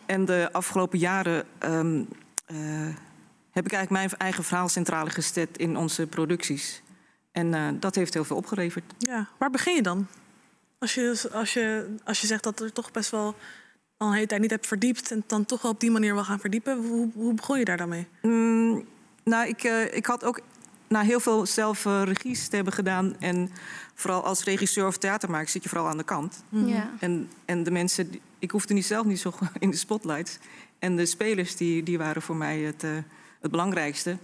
[0.06, 1.46] En de afgelopen jaren...
[1.58, 2.04] ehm,
[2.46, 2.58] eh,
[3.52, 6.82] heb ik eigenlijk mijn eigen verhaal centraal gesteld in onze producties.
[7.32, 8.84] En eh, dat heeft heel veel opgeleverd.
[8.98, 10.08] Ja, waar begin je dan?
[10.80, 13.36] Als je, als, je, als je zegt dat er toch best wel
[13.98, 15.12] al een hele tijd niet hebt verdiept...
[15.12, 16.78] en dan toch wel op die manier wil gaan verdiepen.
[16.78, 18.08] Hoe, hoe begon je daar dan mee?
[18.22, 18.86] Mm,
[19.24, 20.42] nou, ik, uh, ik had ook
[20.92, 23.16] na heel veel zelf uh, regies te hebben gedaan...
[23.20, 23.52] en
[23.94, 26.44] vooral als regisseur of theatermaker zit je vooral aan de kant.
[26.50, 26.68] Mm.
[26.68, 26.92] Ja.
[27.00, 28.20] En, en de mensen...
[28.40, 30.38] Ik hoefde niet zelf niet zo in de spotlights.
[30.80, 32.92] En de spelers die, die waren voor mij het, uh,
[33.42, 34.18] het belangrijkste.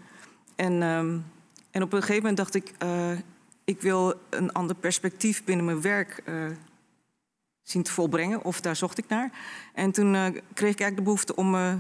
[0.56, 1.26] En, um,
[1.72, 2.74] en op een gegeven moment dacht ik...
[3.64, 6.24] ik wil een ander perspectief binnen mijn werk
[7.64, 8.44] zien te volbrengen.
[8.44, 9.32] Of daar zocht ik naar.
[9.74, 11.74] En toen uh, kreeg ik eigenlijk de behoefte om, uh,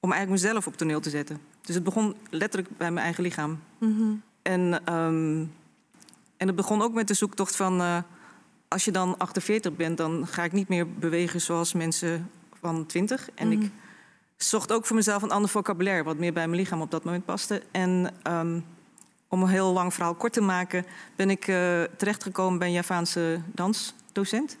[0.00, 1.40] om eigenlijk mezelf op toneel te zetten.
[1.68, 3.60] Dus het begon letterlijk bij mijn eigen lichaam.
[3.78, 4.22] Mm -hmm.
[4.42, 5.52] En, um,
[6.36, 7.80] en het begon ook met de zoektocht van...
[7.80, 7.98] Uh,
[8.68, 13.28] als je dan 48 bent, dan ga ik niet meer bewegen zoals mensen van 20.
[13.34, 13.62] En mm -hmm.
[13.62, 13.70] ik
[14.36, 16.04] zocht ook voor mezelf een ander vocabulaire...
[16.04, 17.62] wat meer bij mijn lichaam op dat moment paste.
[17.70, 18.64] En um,
[19.28, 20.86] om een heel lang verhaal kort te maken...
[21.16, 21.44] ben ik
[21.96, 24.56] terechtgekomen bij een Javaanse dansdocent...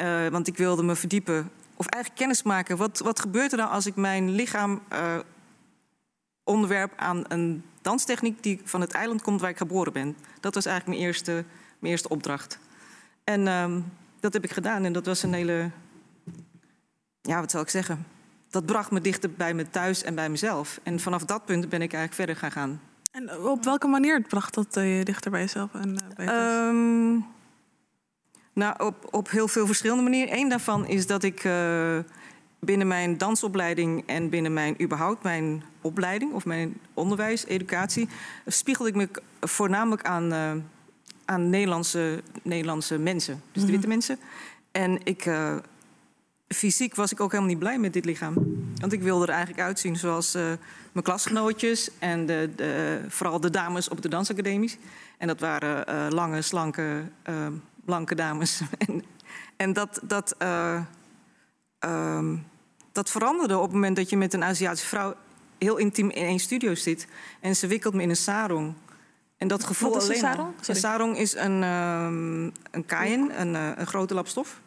[0.00, 2.76] Uh, want ik wilde me verdiepen, of eigenlijk kennis maken.
[2.76, 5.18] Wat, wat gebeurt er nou als ik mijn lichaam uh,
[6.46, 10.16] onderwerp aan een danstechniek die van het eiland komt waar ik geboren ben?
[10.40, 11.32] Dat was eigenlijk mijn eerste,
[11.78, 12.58] mijn eerste opdracht.
[13.24, 15.70] En um, dat heb ik gedaan en dat was een hele.
[17.20, 18.06] Ja, wat zal ik zeggen?
[18.50, 20.80] Dat bracht me dichter bij me thuis en bij mezelf.
[20.82, 22.80] En vanaf dat punt ben ik eigenlijk verder gaan gaan.
[23.10, 27.26] En op welke manier bracht dat je dichter bij jezelf en bij je um,
[28.52, 30.38] nou, op, op heel veel verschillende manieren.
[30.38, 31.98] Eén daarvan is dat ik uh,
[32.66, 38.08] binnen mijn dansopleiding en binnen mijn überhaupt mijn opleiding of mijn onderwijs, educatie,
[38.46, 39.08] spiegelde ik me
[39.40, 40.52] voornamelijk aan, uh,
[41.24, 43.70] aan Nederlandse, Nederlandse mensen, dus de Mhm.
[43.70, 44.18] witte mensen.
[44.70, 45.56] En ik, uh,
[46.48, 48.34] fysiek was ik ook helemaal niet blij met dit lichaam.
[48.80, 50.42] Want ik wilde er eigenlijk uitzien zoals uh,
[50.92, 54.76] mijn klasgenootjes en de, de, vooral de dames op de dansacademies.
[55.18, 57.02] En dat waren lange, slanke,
[57.84, 58.60] blanke dames.
[58.86, 59.02] en,
[59.56, 60.36] en dat, dat,
[61.78, 62.44] um,
[62.96, 65.14] dat veranderde op het moment dat je met een Aziatische vrouw
[65.58, 67.06] heel intiem in één studio zit.
[67.40, 68.74] En ze wikkelt me in een sarong.
[69.36, 70.54] En dat gevoel Wat is een alleen al- sarong?
[70.68, 74.60] Een sarong is een, um, een kaaien, een, uh, een grote lap stof.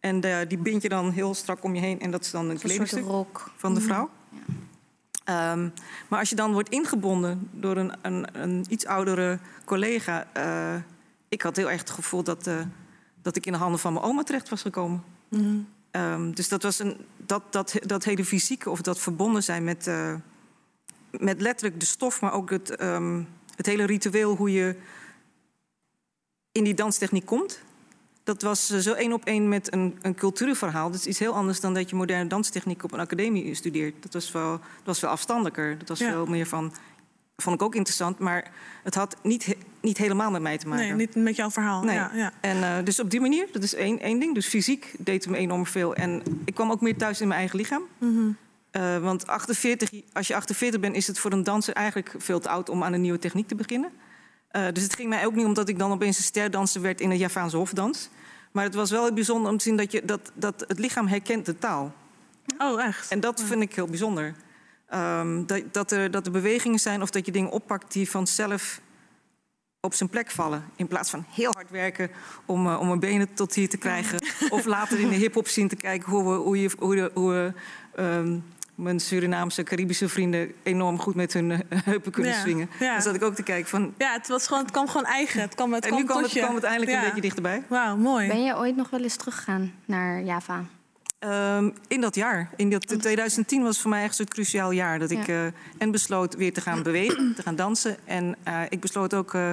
[0.00, 2.00] En uh, die bind je dan heel strak om je heen.
[2.00, 3.50] En dat is dan een Een kledingstuk rok.
[3.56, 3.88] van de Mhm.
[3.88, 4.10] vrouw.
[5.52, 5.72] Um,
[6.08, 10.26] maar als je dan wordt ingebonden door een, een, een iets oudere collega...
[10.36, 10.74] Uh,
[11.28, 12.50] ik had heel erg het gevoel dat,
[13.22, 15.02] dat ik in de handen van mijn oma terecht was gekomen.
[15.28, 15.56] Mhm.
[15.90, 16.96] Um, dus dat, was een,
[17.28, 20.14] dat, dat, dat hele fysieke of dat verbonden zijn met, uh,
[21.10, 22.20] met letterlijk de stof...
[22.20, 24.76] maar ook het, um, het hele ritueel hoe je
[26.52, 27.60] in die danstechniek komt...
[28.24, 30.90] Dat was uh, zo één op één met een, een cultuurverhaal.
[30.90, 34.02] Dat is iets heel anders dan dat je moderne danstechniek op een academie studeert.
[34.02, 35.78] Dat was wel, dat was wel afstandelijker.
[35.78, 36.10] Dat was Ja.
[36.10, 36.72] veel meer van...
[37.42, 38.50] Vond ik ook interessant, maar
[38.82, 40.86] het had niet, he- niet helemaal met mij te maken.
[40.86, 41.82] Nee, niet met jouw verhaal.
[41.82, 41.94] Nee.
[41.94, 42.32] Ja, ja.
[42.40, 44.34] En uh, dus op die manier, dat is één, één ding.
[44.34, 45.94] Dus fysiek deed het me enorm veel.
[45.94, 47.82] En ik kwam ook meer thuis in mijn eigen lichaam.
[47.98, 48.28] Mhm.
[48.72, 52.48] Uh, want 48, als je 48 bent, is het voor een danser eigenlijk veel te
[52.48, 53.90] oud om aan een nieuwe techniek te beginnen.
[54.52, 57.10] Uh, dus het ging mij ook niet omdat ik dan opeens een sterdanser werd in
[57.10, 58.08] een Javaanse hofdans.
[58.52, 61.06] Maar het was wel heel bijzonder om te zien dat, je, dat, dat het lichaam
[61.06, 61.92] herkent de taal.
[62.58, 63.10] Oh, echt?
[63.10, 64.34] En dat vind ik heel bijzonder.
[64.94, 68.80] Um, dat, dat, er, dat er bewegingen zijn of dat je dingen oppakt die vanzelf
[69.80, 70.64] op zijn plek vallen.
[70.76, 72.10] In plaats van heel hard werken
[72.46, 74.18] om, uh, om mijn benen tot hier te krijgen.
[74.50, 77.54] of later in de hip-hop zien te kijken hoe, we, hoe, je, hoe, de, hoe
[77.98, 82.70] um, mijn Surinaamse, Caribische vrienden enorm goed met hun uh, heupen kunnen Ja, swingen.
[82.78, 82.92] ja.
[82.92, 83.94] Dan zat ik ook te kijken van.
[83.98, 85.40] Ja, het, was gewoon, het kwam gewoon eigen.
[85.40, 86.40] Het kwam, het en kwam nu kwam tot het, je.
[86.44, 86.98] kwam het eindelijk Ja.
[86.98, 87.62] een beetje dichterbij.
[87.68, 88.28] Wauw, mooi.
[88.28, 90.64] Ben je ooit nog wel eens teruggegaan naar Java?
[91.20, 94.98] Um, in dat jaar, in dat, 2010 was voor mij echt zo'n cruciaal jaar.
[94.98, 95.44] Dat ik uh,
[95.78, 97.96] en besloot weer te gaan bewegen, te gaan dansen.
[98.04, 99.52] En uh, ik besloot ook uh,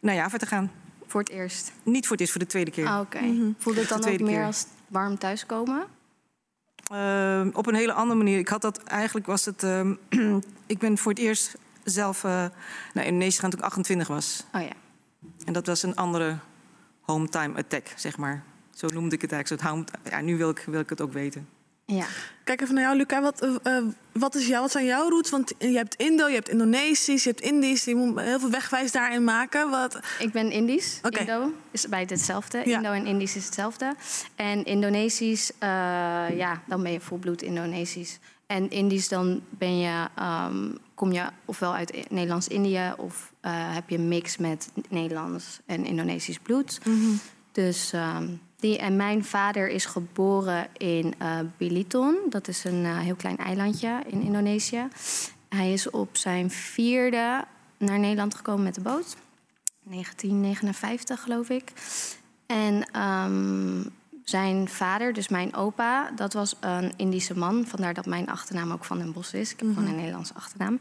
[0.00, 0.70] naar Java te gaan.
[1.06, 1.72] Voor het eerst?
[1.82, 2.86] Niet voor het eerst, voor de tweede keer.
[2.86, 3.20] Ah, Oké.
[3.20, 3.50] Mhm.
[3.58, 4.44] Voelde het dan ook meer keer.
[4.44, 5.86] als warm thuiskomen?
[6.92, 8.38] Uh, op een hele andere manier.
[8.38, 9.62] Ik had dat eigenlijk was het.
[9.62, 9.90] Uh,
[10.66, 12.30] ik ben voor het eerst zelf uh,
[12.94, 14.44] naar Indonesië gegaan toen ik 28 was.
[14.52, 14.72] Oh ja.
[15.44, 16.38] En dat was een andere
[17.00, 18.42] home time attack, zeg maar.
[18.78, 19.62] Zo noemde ik het eigenlijk.
[19.62, 21.48] Zo het ja, nu wil ik, wil ik het ook weten.
[21.84, 22.06] Ja.
[22.44, 23.20] Kijk even naar jou, Luca.
[23.20, 25.30] Wat, uh, uh, wat, is jou, wat zijn jouw roots?
[25.30, 27.84] Want je hebt Indo, je hebt Indonesisch, je hebt Indisch.
[27.84, 29.70] Je moet heel veel wegwijs daarin maken.
[29.70, 29.98] Wat...
[30.18, 31.00] Ik ben Indisch.
[31.10, 32.62] Indo is bij hetzelfde.
[32.64, 32.76] Ja.
[32.76, 33.94] Indo en Indisch is hetzelfde.
[34.34, 35.58] En Indonesisch, uh,
[36.36, 38.18] ja, dan ben je volbloed Indonesisch.
[38.46, 40.08] En Indisch, dan ben je,
[40.50, 42.92] um, kom je ofwel uit Nederlands-Indië...
[42.96, 46.80] of uh, heb je een mix met Nederlands en Indonesisch bloed.
[46.84, 47.10] Mhm.
[47.52, 52.18] Dus um, die, en mijn vader is geboren in uh, Biliton.
[52.28, 54.88] Dat is een uh, heel klein eilandje in Indonesië.
[55.48, 57.44] Hij is op zijn vierde
[57.78, 59.16] naar Nederland gekomen met de boot.
[59.82, 61.72] 1959, geloof ik.
[62.46, 63.82] En ehm,
[64.24, 67.66] zijn vader, dus mijn opa, dat was een Indische man.
[67.66, 69.52] Vandaar dat mijn achternaam ook van den Bos is.
[69.52, 70.78] Ik heb gewoon een Nederlandse achternaam.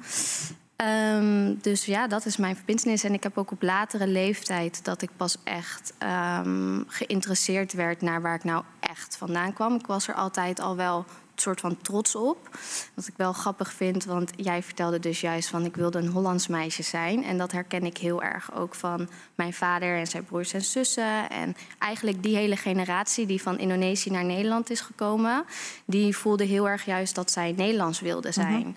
[0.77, 3.03] Ehm, dus ja, dat is mijn verbindenis.
[3.03, 8.21] En ik heb ook op latere leeftijd dat ik pas echt ehm, geïnteresseerd werd naar
[8.21, 9.75] waar ik nou echt vandaan kwam.
[9.75, 12.49] Ik was er altijd al wel een soort van trots op.
[12.93, 16.47] Wat ik wel grappig vind, want jij vertelde dus juist van ik wilde een Hollands
[16.47, 17.23] meisje zijn.
[17.23, 21.29] En dat herken ik heel erg ook van mijn vader en zijn broers en zussen.
[21.29, 25.45] En eigenlijk die hele generatie die van Indonesië naar Nederland is gekomen,
[25.85, 28.75] die voelde heel erg juist dat zij Nederlands wilde zijn.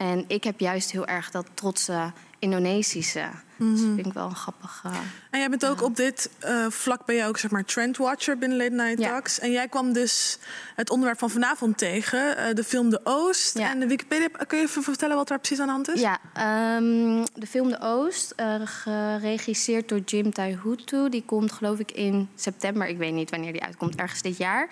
[0.00, 3.30] En ik heb juist heel erg dat trotse Indonesische.
[3.60, 4.80] Dus dat vind ik wel een grappig.
[4.84, 4.90] eh,
[5.30, 8.58] En jij bent ook op dit eh, vlak ben je ook zeg maar trendwatcher binnen
[8.58, 9.00] Late Night.
[9.02, 9.38] Talks.
[9.38, 10.38] En jij kwam dus
[10.76, 14.28] het onderwerp van vanavond tegen, eh, de film De Oost en de Wikipedia.
[14.46, 16.00] Kun je even vertellen wat daar precies aan de hand is?
[16.00, 21.08] Ja, ehm, de film De Oost, geregisseerd door Jim Taihutu.
[21.08, 24.68] Die komt geloof ik in september, ik weet niet wanneer die uitkomt, ergens dit jaar.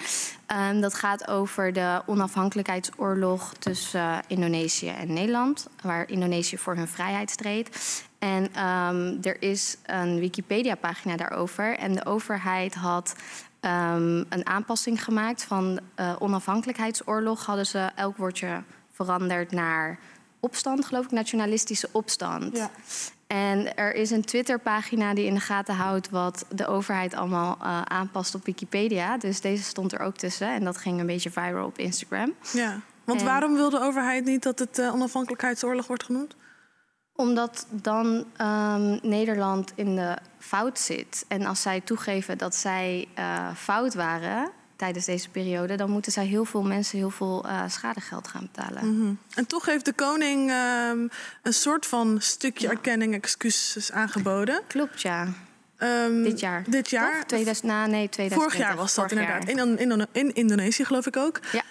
[0.47, 5.67] Ehm, dat gaat over de onafhankelijkheidsoorlog tussen Indonesië en Nederland.
[5.83, 7.69] Waar Indonesië voor hun vrijheid streed.
[8.19, 11.79] En ehm, er is een Wikipedia-pagina daarover.
[11.79, 13.15] En de overheid had
[13.61, 17.47] ehm, een aanpassing gemaakt van eh, onafhankelijkheidsoorlog.
[17.47, 19.99] Hadden ze elk woordje veranderd naar
[20.41, 22.57] opstand, geloof ik, nationalistische opstand.
[22.57, 22.71] Ja.
[23.27, 27.83] En er is een Twitterpagina die in de gaten houdt wat de overheid allemaal eh,
[27.83, 29.17] aanpast op Wikipedia.
[29.19, 32.35] Dus deze stond er ook tussen en dat ging een beetje viral op Instagram.
[32.53, 32.81] Ja.
[33.05, 36.35] Want En- waarom wil de overheid niet dat het eh, onafhankelijkheidsoorlog wordt genoemd?
[37.21, 41.25] Omdat dan ehm, Nederland in de fout zit.
[41.29, 46.27] En als zij toegeven dat zij eh, fout waren tijdens deze periode, dan moeten zij
[46.27, 48.95] heel veel mensen heel veel eh, schadegeld gaan betalen.
[48.97, 49.15] Mhm.
[49.35, 51.09] En toch heeft de koning ehm,
[51.43, 54.61] een soort van stukje erkenning, excuses aangeboden.
[54.67, 55.27] Klopt, ja.
[55.77, 56.65] Ehm, Dit jaar.
[56.69, 57.15] Dit jaar?
[57.19, 57.25] Toch?
[57.25, 58.39] 2000, na, nee, 2020.
[58.39, 59.57] Vorig jaar was dat Vorig inderdaad.
[59.57, 59.67] jaar.
[59.67, 61.41] In, in, in Indonesië geloof ik ook.
[61.53, 61.63] Ja.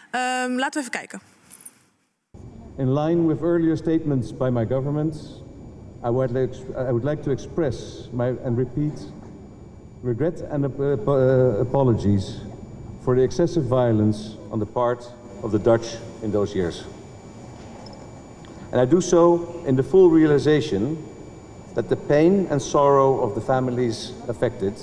[0.47, 1.21] Laten we even kijken.
[2.77, 5.15] In line with earlier statements by my government,
[6.03, 8.93] I would like, I would like to express my, and repeat
[10.03, 12.39] regret and ap- ap- uh, apologies
[13.01, 15.11] for the excessive violence on the part
[15.41, 16.83] of the Dutch in those years.
[18.71, 21.03] And I do so in the full realization
[21.73, 24.75] that the pain and sorrow of the families affected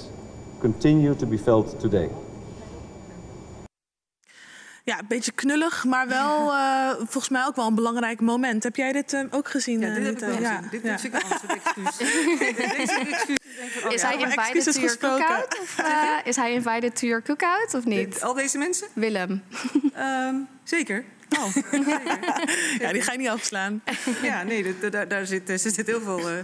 [0.60, 2.10] continue to be felt today.
[4.84, 8.62] Ja, een beetje knullig, maar wel eh, volgens mij ook wel een belangrijk moment.
[8.62, 9.80] Heb jij dit eh, ook gezien?
[9.80, 10.68] Ja, eh, dit heb ik wel eh, gezien.
[10.70, 11.20] Dit dit vind ik
[13.14, 13.38] excuus.
[13.84, 14.06] Oh Is ja.
[14.08, 15.58] hij invited excuses to your cookout?
[15.60, 18.22] Of eh, is hij invited to your cookout of niet?
[18.22, 18.88] Al deze mensen?
[18.92, 19.42] Willem.
[19.94, 21.04] Ehm, zeker.
[21.38, 21.54] Oh,
[22.78, 23.82] Ja, die ga je niet afslaan.
[24.22, 26.36] Ja, nee, daar, daar zit, er zit heel veel eh,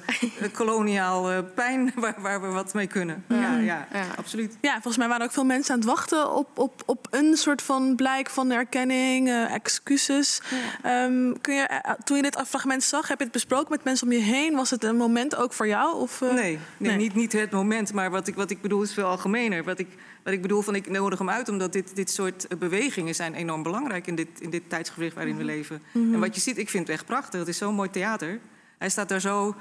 [0.53, 3.25] koloniaal eh, pijn waar, waar we wat mee kunnen.
[3.29, 4.05] Ja, ja, Ja.
[4.17, 4.57] absoluut.
[4.61, 7.63] Ja, volgens mij waren ook veel mensen aan het wachten op, op, op een soort
[7.63, 10.41] van blijk van erkenning, eh, excuses.
[10.83, 14.07] Ehm, kun je, eh, toen je dit fragment zag, heb je het besproken met mensen
[14.07, 14.55] om je heen?
[14.55, 16.01] Was het een moment ook voor jou?
[16.01, 16.33] Of, eh?
[16.33, 16.97] Nee, nee, Nee.
[16.97, 19.65] Niet, niet het moment, maar wat ik, wat ik bedoel is veel algemener.
[19.65, 19.89] Wat ik,
[20.23, 23.35] wat ik bedoel van ik nodig hem uit omdat dit, dit soort eh, bewegingen zijn
[23.35, 25.83] enorm belangrijk in dit, in dit tijdsgewricht waarin we leven.
[25.93, 27.41] En wat je ziet, ik vind het echt prachtig.
[27.41, 28.39] Het is zo'n mooi theater.
[28.81, 29.47] Hij staat daar zo.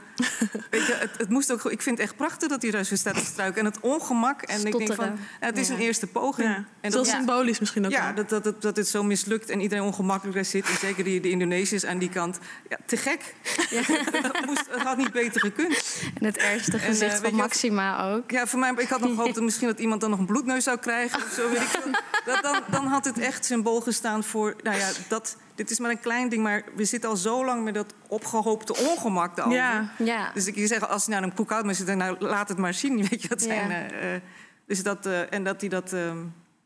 [0.72, 1.66] Weet je, het, het moest ook.
[1.72, 3.60] Ik vind het echt prachtig dat hij daar zo staat te struiken.
[3.60, 4.42] En het ongemak.
[4.42, 5.18] En ik denk van.
[5.40, 5.74] Het is Ja.
[5.74, 6.48] een eerste poging.
[6.50, 6.64] Ja.
[6.82, 7.92] En dat, symbolisch misschien ook.
[7.92, 10.68] ja, dat, dat, dat, dat het zo mislukt en iedereen ongemakkelijk daar zit.
[10.70, 12.40] En zeker die, de Indonesiërs aan die kant.
[12.70, 13.36] Ja, te gek.
[14.22, 16.02] dat moest, het had niet beter gekund.
[16.20, 18.32] En het ergste En, eh, gezicht weet van Maxima ook.
[18.32, 20.64] Ja, voor mij, ik had nog gehoopt dat misschien dat iemand dan nog een bloedneus
[20.64, 21.50] zou krijgen of zo.
[21.50, 21.92] Weet ik veel.
[22.26, 25.92] dat, dan, dan had het echt symbool gestaan voor, nou ja, dat, dit is maar
[25.92, 29.60] een klein ding, maar we zitten al zo lang met dat opgehoopte ongemak daarover.
[29.60, 29.92] Ja.
[29.98, 30.32] Ja.
[30.34, 32.58] Dus ik je zeggen, als hij naar een koekout maar zit, dan nou, laat het
[32.58, 33.70] maar zien, weet je, dat zijn.
[33.70, 33.90] Ja.
[33.90, 34.22] eh, eh,
[34.66, 36.18] dus dat, eh, en dat hij dat, ehm,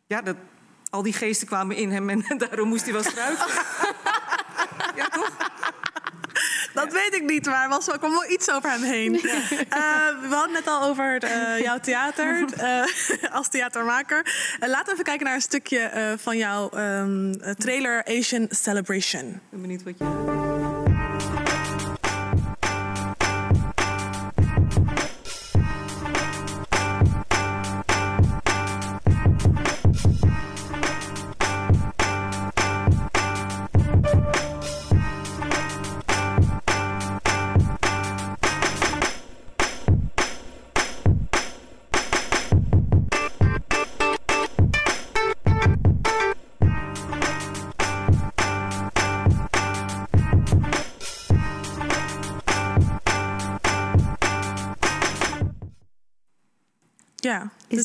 [0.07, 0.35] ja, dat,
[0.89, 3.45] al die geesten kwamen in hem en daarom moest hij wel struiken.
[4.99, 5.31] ja, toch?
[6.73, 9.15] Dat weet ik niet, maar er was, er kwam wel iets over hem heen.
[9.15, 9.19] Eh,
[10.21, 12.83] we hadden het net al over eh, jouw theater eh,
[13.37, 14.25] als theatermaker.
[14.59, 19.29] Laten we even kijken naar een stukje eh, van jouw ehm, trailer Asian Celebration.
[19.29, 20.42] Ik ben benieuwd wat je...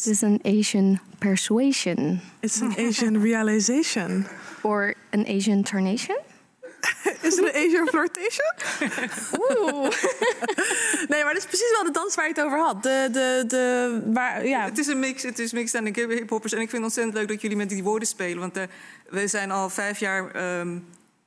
[0.09, 2.21] Is an Asian persuasion?
[2.41, 4.27] It's an Asian realization.
[4.63, 6.17] Or an Asian tarnation?
[7.23, 8.53] Is het een Asian flirtation?
[9.41, 9.91] Oeh.
[11.09, 12.83] nee, maar dat is precies wel de dans waar je het over had.
[12.83, 14.65] De, de, de, waar, ja.
[14.65, 16.53] Het is een mix, het is mix aan de hiphoppers.
[16.53, 18.39] En ik vind het ontzettend leuk dat jullie met die woorden spelen.
[18.39, 18.63] Want eh,
[19.09, 20.31] we zijn al vijf jaar...
[20.31, 20.79] ehm,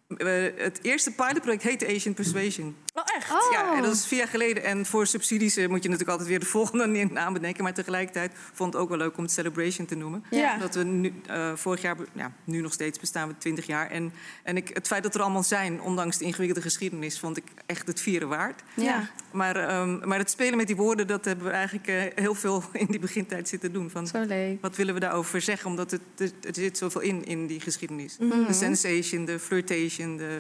[0.08, 2.76] we- het eerste pilotproject heette Asian Persuasion.
[3.05, 3.51] Wel echt?
[3.51, 4.63] Ja, en dat is vier jaar geleden.
[4.63, 7.63] En voor subsidies eh, moet je natuurlijk altijd weer de volgende naam bedenken.
[7.63, 10.23] Maar tegelijkertijd vond ik het ook wel leuk om het Celebration te noemen.
[10.29, 10.57] Ja.
[10.57, 13.89] Dat we nu, eh, vorig jaar, ja, nu nog steeds bestaan we 20 jaar.
[13.89, 17.43] En, en ik, het feit dat er allemaal zijn, ondanks de ingewikkelde geschiedenis, vond ik
[17.65, 18.61] echt het vieren waard.
[18.73, 19.09] Ja.
[19.31, 22.63] Maar, ehm, maar het spelen met die woorden, dat hebben we eigenlijk eh, heel veel
[22.73, 23.89] in die begintijd zitten doen.
[23.89, 24.61] Van, Zo leuk.
[24.61, 25.69] wat willen we daarover zeggen?
[25.69, 28.17] Omdat het, het, er zit zoveel in, in die geschiedenis.
[28.17, 28.45] Mhm.
[28.47, 30.39] De sensation, de flirtation, de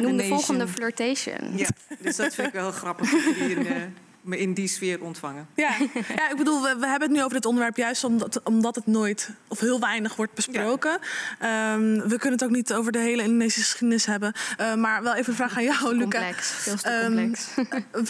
[0.00, 1.56] Noem de volgende flirtation.
[1.56, 3.82] Ja, dus dat vind ik wel grappig dat jullie in, eh,
[4.20, 5.46] me in die sfeer ontvangen.
[5.54, 5.70] Ja.
[6.16, 8.86] ja, ik bedoel, we, we hebben het nu over dit onderwerp juist omdat, omdat het
[8.86, 10.98] nooit of heel weinig wordt besproken.
[11.38, 14.32] Ehm, we kunnen het ook niet over de hele Indonesische geschiedenis hebben.
[14.56, 16.18] Eh, maar wel even een vraag aan jou, Luca.
[16.18, 17.46] Complex, veel te Ehm, complex.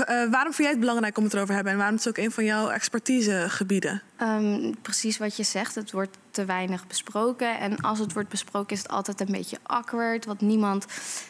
[0.01, 1.72] eh, waarom vind jij het belangrijk om het erover te hebben?
[1.72, 4.03] En waarom is het ook een van jouw expertisegebieden?
[4.16, 7.59] Ehm, precies wat je zegt, het wordt te weinig besproken.
[7.59, 10.24] En als het wordt besproken is het altijd een beetje awkward.
[10.24, 10.87] Want niemand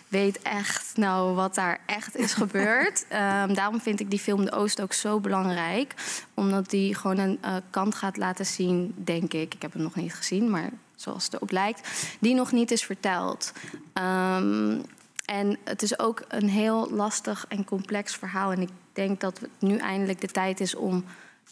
[0.09, 3.05] weet echt nou wat daar echt is gebeurd.
[3.09, 5.95] Ehm, daarom vind ik die film De Oost ook zo belangrijk.
[6.35, 9.55] Omdat die gewoon een eh, kant gaat laten zien, denk ik.
[9.55, 11.89] Ik heb hem nog niet gezien, maar zoals het erop lijkt.
[12.21, 13.53] Die nog niet is verteld.
[13.93, 14.79] Ehm,
[15.25, 18.53] en het is ook een heel lastig en complex verhaal.
[18.53, 21.05] En ik denk dat het nu eindelijk de tijd is om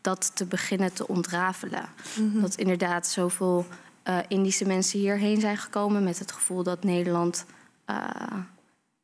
[0.04, 1.84] dat te beginnen te ontrafelen.
[2.18, 2.40] Mhm.
[2.40, 3.66] Dat inderdaad zoveel
[4.02, 7.44] eh, Indische mensen hierheen zijn gekomen met het gevoel dat Nederland
[7.84, 7.96] eh,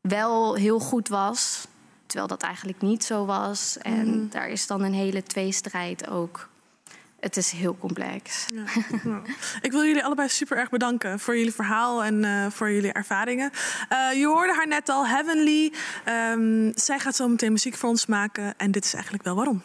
[0.00, 1.66] wel heel goed was,
[2.06, 3.78] terwijl dat eigenlijk niet zo was.
[3.78, 4.28] En Mhm.
[4.28, 6.48] daar is dan een hele tweestrijd ook.
[7.20, 8.46] Het is heel complex.
[8.54, 8.64] Ja.
[9.60, 13.50] Ik wil jullie allebei super erg bedanken voor jullie verhaal en eh, voor jullie ervaringen.
[14.14, 15.72] Je hoorde haar net al, Heavenly.
[16.04, 18.54] Ehm, zij gaat zo meteen muziek voor ons maken.
[18.56, 19.62] En dit is eigenlijk wel waarom.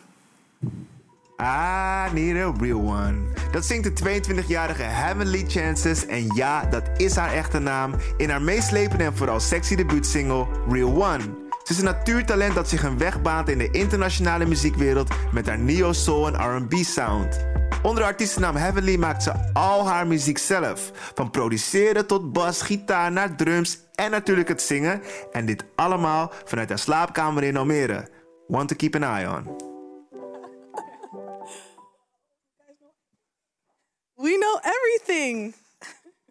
[1.39, 3.17] I need a real one.
[3.51, 6.05] Dat zingt de 22-jarige Heavenly Chances.
[6.05, 7.93] En ja, dat is haar echte naam.
[8.17, 11.23] In haar meeslepende en vooral sexy debuutsingle Real One.
[11.63, 15.59] Ze is een natuurtalent dat zich een weg baant in de internationale muziekwereld met haar
[15.59, 17.45] neo-soul en R&B sound.
[17.83, 20.91] Onder de artiestennaam Heavenly maakt ze al haar muziek zelf.
[21.13, 25.01] Van produceren tot bas, gitaar naar drums en natuurlijk het zingen.
[25.31, 28.07] En dit allemaal vanuit haar slaapkamer in Almere.
[28.47, 29.73] One to keep an eye on.
[34.15, 35.53] We know everything.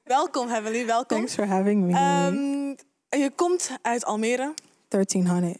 [0.04, 1.16] welkom, Heavenly, welkom.
[1.16, 1.92] Thanks for having me.
[1.92, 4.54] Ehm, je komt uit Almere,
[4.88, 5.58] 1300.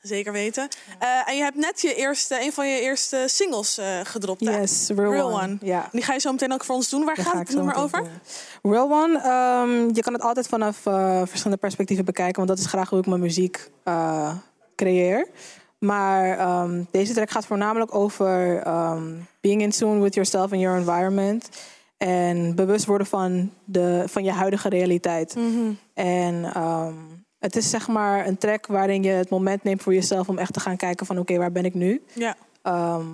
[0.00, 0.68] zeker weten.
[0.98, 4.40] Eh, en je hebt net je eerste, een van je eerste singles eh, gedropt.
[4.46, 4.60] hè?
[4.60, 5.58] Yes, Real One.
[5.92, 7.04] Die ga je zo meteen ook voor ons doen.
[7.04, 7.98] Waar Daar gaat ga het nummer over?
[8.62, 8.72] doen.
[8.72, 12.66] Real One, ehm, je kan het altijd vanaf eh, verschillende perspectieven bekijken, want dat is
[12.66, 13.70] graag hoe ik mijn muziek
[14.76, 15.28] creëer.
[15.78, 20.78] Maar ehm, deze track gaat voornamelijk over ehm, being in tune with yourself and your
[20.78, 21.48] environment.
[21.96, 25.34] En bewust worden van, de, van je huidige realiteit.
[25.34, 25.72] Mhm.
[25.94, 26.94] En ehm,
[27.38, 30.52] het is zeg maar een track waarin je het moment neemt voor jezelf om echt
[30.52, 32.02] te gaan kijken van oké, waar ben ik nu?
[32.12, 32.36] Ja.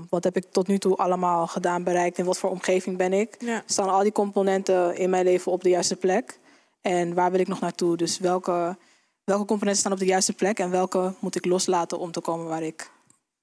[0.08, 2.18] Wat heb ik tot nu toe allemaal gedaan, bereikt?
[2.18, 3.36] In wat voor omgeving ben ik?
[3.38, 3.62] Ja.
[3.66, 6.38] Staan al die componenten in mijn leven op de juiste plek?
[6.80, 7.96] En waar wil ik nog naartoe?
[7.96, 8.76] Dus welke,
[9.24, 10.58] welke componenten staan op de juiste plek?
[10.58, 12.90] En welke moet ik loslaten om te komen waar ik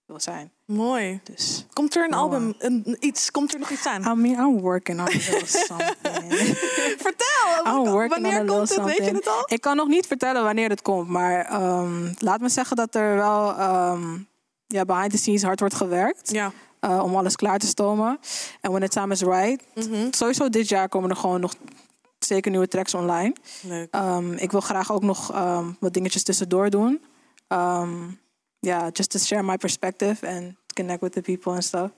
[0.05, 0.51] wil zijn?
[0.65, 1.19] Mooi.
[1.23, 4.01] Dus, Komt er een album, een, iets, komt er nog iets aan?
[4.01, 6.33] I mean, I'm working on a little something.
[7.07, 8.83] Vertel, I'm working wanneer on a komt het?
[8.83, 9.43] Weet je het al?
[9.45, 11.07] Ik kan nog niet vertellen wanneer het komt.
[11.09, 14.17] Maar ehm, laat me zeggen dat er wel ehm,
[14.67, 16.31] ja, behind the scenes hard wordt gewerkt.
[16.31, 16.51] Ja.
[16.79, 18.19] eh, om alles klaar te stomen.
[18.61, 19.63] En when the time is right.
[19.75, 20.07] Mhm.
[20.11, 21.53] Sowieso dit jaar komen er gewoon nog
[22.29, 23.35] zeker nieuwe tracks online.
[23.61, 23.87] Leuk.
[23.93, 27.03] Ehm, ik wil graag ook nog ehm, wat dingetjes tussendoor doen.
[27.47, 28.07] Ehm,
[28.61, 31.89] Ja, just to share my perspective and connect with the people and stuff.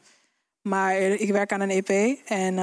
[0.61, 2.55] Maar ik werk aan een EP en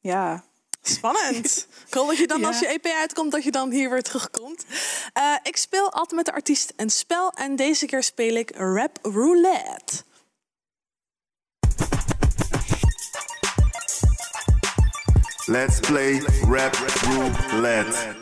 [0.00, 0.44] ja.
[0.82, 1.66] Spannend.
[1.88, 2.46] Ik hoop dat je dan Ja.
[2.46, 4.64] als je EP uitkomt, dat je dan hier weer terugkomt.
[5.12, 8.98] Eh, ik speel altijd met de artiest een spel en deze keer speel ik Rap
[9.02, 10.02] Roulette.
[15.46, 18.14] Let's play rap roulette.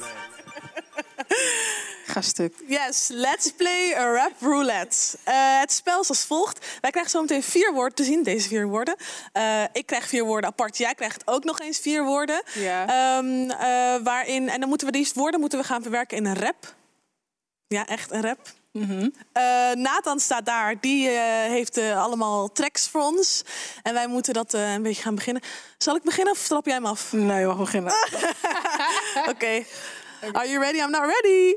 [2.06, 2.54] Ga stuk.
[2.66, 5.18] Yes, let's play a rap roulette.
[5.24, 6.66] Eh, het spel is als volgt.
[6.80, 8.96] Wij krijgen zo meteen vier woorden te zien, deze vier woorden.
[9.32, 10.78] Eh, ik krijg vier woorden apart.
[10.78, 12.42] Jij krijgt ook nog eens vier woorden.
[12.54, 12.86] Ja.
[12.86, 16.38] Ehm, eh, waarin, en dan moeten we die woorden moeten we gaan verwerken in een
[16.38, 16.74] rap.
[17.66, 18.38] Ja, echt een rap.
[18.72, 19.08] Mhm.
[19.32, 20.80] Eh, Nathan staat daar.
[20.80, 23.44] Die eh, heeft eh, allemaal tracks voor ons.
[23.82, 25.42] En wij moeten dat een beetje gaan beginnen.
[25.78, 27.12] Zal ik beginnen of trap jij hem af?
[27.12, 27.92] Nee, je mag beginnen.
[29.32, 29.64] Oké.
[30.32, 30.78] Are you ready?
[30.78, 31.54] I'm not ready.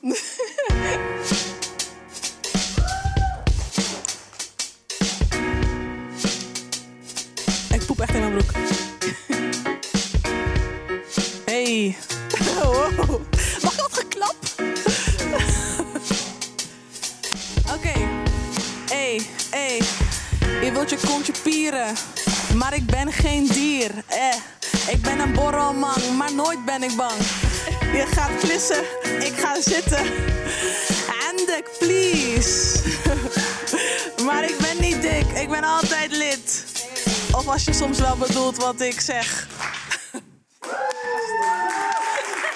[7.74, 8.50] ik poep echt in mijn broek.
[11.44, 11.96] Hey.
[12.54, 13.33] Wow.
[19.54, 19.80] Hey,
[20.40, 20.64] hey.
[20.64, 21.94] Je wilt je kontje pieren.
[22.56, 23.90] Maar ik ben geen dier.
[24.06, 24.34] Eh.
[24.88, 27.18] Ik ben een borrelman, maar nooit ben ik bang.
[27.92, 28.84] Je gaat klissen,
[29.20, 30.06] ik ga zitten.
[31.22, 32.82] Eindelijk, please.
[34.26, 36.64] maar ik ben niet dik, ik ben altijd lid.
[37.32, 39.26] Of als je soms wel bedoelt wat ik zeg.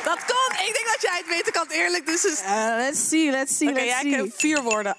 [0.09, 0.67] Dat kan.
[0.67, 2.07] Ik denk dat jij het weten kan, eerlijk.
[2.07, 2.41] Dus is...
[2.77, 4.17] let's see, let's see, Oké, let's jij see.
[4.17, 4.97] kent vier woorden.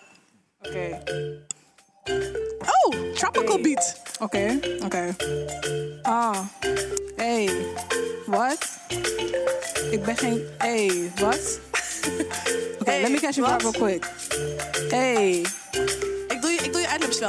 [0.61, 1.03] Oké.
[2.05, 3.95] Oh, tropical beat.
[4.19, 5.15] Oké, oké.
[6.01, 6.37] Ah,
[7.15, 7.49] hey,
[8.25, 8.57] wat?
[9.91, 10.47] Ik ben geen...
[10.57, 11.39] Hey, wat?
[12.79, 14.11] Oké, Hey, let me catch you real quick.
[14.89, 15.45] Hey,
[16.27, 17.19] Ik doe je, ik doe je adlibs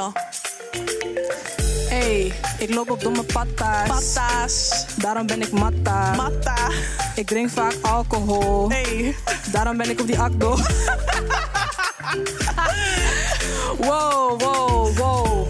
[1.89, 3.87] hey, ik loop op domme patta's.
[3.87, 4.85] Patta's.
[4.95, 6.15] Daarom ben ik matta.
[6.15, 6.69] Matta.
[7.15, 8.69] Ik drink vaak alcohol.
[8.69, 9.15] Hey.
[9.51, 10.57] Daarom ben ik op die akdo.
[13.77, 15.47] wow, wow, wow.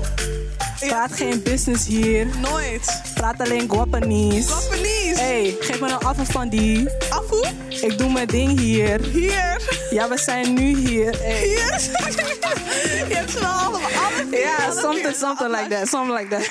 [0.79, 2.27] Praat geen business hier.
[2.41, 3.01] Nooit.
[3.13, 4.47] Praat alleen Guapanese.
[4.49, 5.19] Guapanese.
[5.21, 6.89] Hey, geef me een affe van die.
[7.09, 7.51] Affe?
[7.69, 9.01] Ik doe mijn ding hier.
[9.05, 9.61] Hier.
[9.89, 11.17] Ja, we zijn nu hier.
[11.21, 11.37] Hey.
[11.37, 11.79] Hier.
[13.07, 13.89] Je hebt ze wel allemaal.
[14.31, 15.87] Ja, something, something like that.
[15.87, 16.49] Something like that.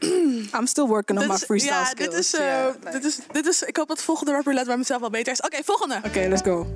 [0.60, 2.10] I'm still working on my Dit freestyle ja, skills.
[2.10, 4.54] dit is, eh, Yeah, like- dit is, dit is, ik hoop dat de volgende rapper
[4.54, 5.40] let bij mezelf wel beter is.
[5.40, 6.00] Oké, volgende.
[6.04, 6.66] Oké, let's go.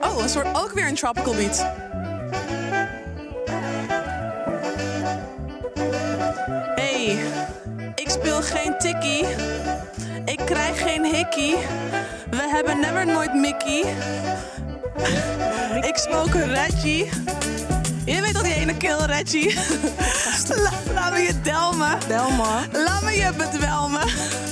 [0.00, 1.66] Oh, een soort ook weer een tropical beat.
[6.74, 7.18] Hey,
[7.94, 9.24] ik speel geen tikkie.
[10.24, 11.56] Ik krijg geen hikkie.
[12.30, 13.84] We hebben never nooit Mickey.
[15.90, 17.08] ik smoke een Reggie.
[18.04, 19.54] Je weet toch die ene kill Reggie?
[20.48, 21.98] La, laat me je delmen.
[22.08, 22.60] Delma.
[22.72, 24.08] Laat me je bedwelmen.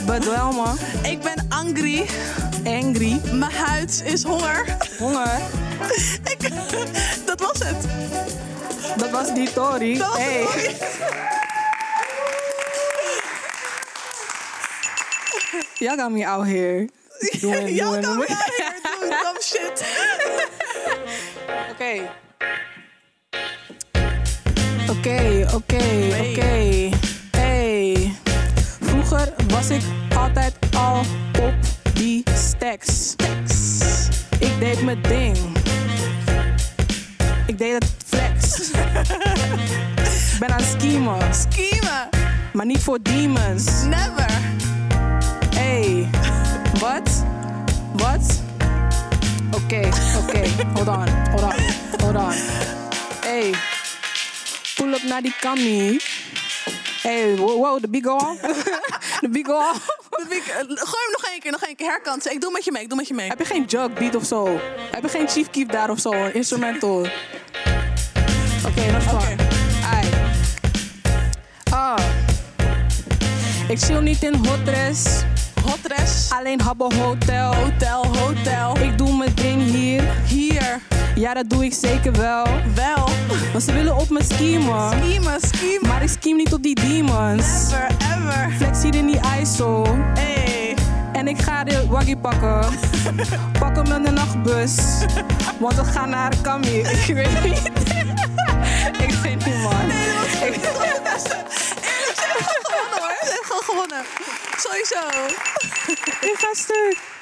[0.06, 0.74] Bedwelma.
[1.02, 2.06] Ik ben angry.
[2.64, 3.20] Angry.
[3.32, 4.76] Mijn huid is honger.
[4.98, 5.40] Honger.
[6.32, 6.50] Ik,
[7.24, 7.86] dat was het.
[8.96, 9.98] Dat was die Tori.
[9.98, 10.44] Dat was hey.
[10.44, 10.76] Tori.
[15.78, 16.88] Y'all got me out here.
[17.40, 19.84] Doing, Y'all doing, got me out here doing dumb shit.
[21.70, 22.10] Oké.
[24.90, 25.84] Oké, oké,
[26.20, 26.88] oké.
[27.30, 28.12] Hey.
[28.80, 29.82] Vroeger was ik
[34.88, 35.36] mijn ding.
[37.46, 38.70] Ik deed het flex.
[38.70, 41.34] Ik ben aan schemen.
[41.34, 42.08] Schiemen.
[42.52, 43.82] Maar niet voor demons.
[43.82, 44.30] Never.
[45.54, 46.08] Hey,
[46.80, 47.24] wat?
[47.92, 48.42] Wat?
[49.50, 49.88] Oké,
[50.22, 51.52] oké, hold on, hold on,
[52.00, 52.32] hold on.
[53.20, 53.54] Hey,
[54.74, 56.00] pull up naar die kammy.
[57.02, 58.40] Hey, wow, wow, de big go off.
[59.20, 60.07] De big go off.
[60.28, 61.86] Big- eh, Gooi hem nog één keer, nog één keer.
[61.90, 62.32] Herkansen.
[62.32, 63.28] Ik doe met je mee, ik doe met je mee.
[63.28, 64.60] Heb je geen jug beat of zo?
[64.90, 66.10] Heb je geen chief keep daar of zo?
[66.12, 66.96] Een instrumental?
[68.66, 69.36] Oké, dat is fine.
[69.92, 70.06] Ai.
[71.70, 71.98] Ah.
[73.68, 75.06] Ik chill niet in hot dress.
[75.64, 76.30] Hot dress.
[76.32, 77.54] Alleen Habbo Hotel.
[77.54, 78.78] Hotel, hotel.
[78.78, 80.02] Ik doe mijn ding hier.
[80.26, 80.80] Hier.
[81.18, 82.46] Ja, dat doe ik zeker wel.
[82.74, 83.08] Wel.
[83.52, 84.92] Want ze willen op me schemen.
[85.00, 85.88] Schiemen, schiemen.
[85.88, 87.70] Maar ik scheme niet op die demons.
[87.70, 88.50] Never, ever.
[88.56, 89.84] Flex hier in die ISO.
[90.14, 90.76] Hey.
[91.12, 92.66] En ik ga de waggie pakken.
[93.60, 94.74] Pak hem in de nachtbus.
[95.58, 96.78] Want we gaan naar Kami.
[97.06, 97.62] Ik weet niet.
[99.08, 99.90] ik weet niet, man.
[99.90, 103.16] Ik- ze heeft gewoon gewonnen hoor.
[103.20, 104.04] Ze heeft gewoon gewonnen.
[104.56, 105.00] Sowieso.
[106.20, 107.17] ik ga stuk.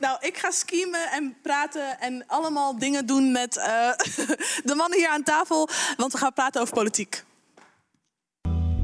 [0.00, 3.92] Nou, ik ga schiemen en praten en allemaal dingen doen met eh,
[4.68, 5.68] de mannen hier aan tafel.
[5.96, 7.24] Want we gaan praten over politiek.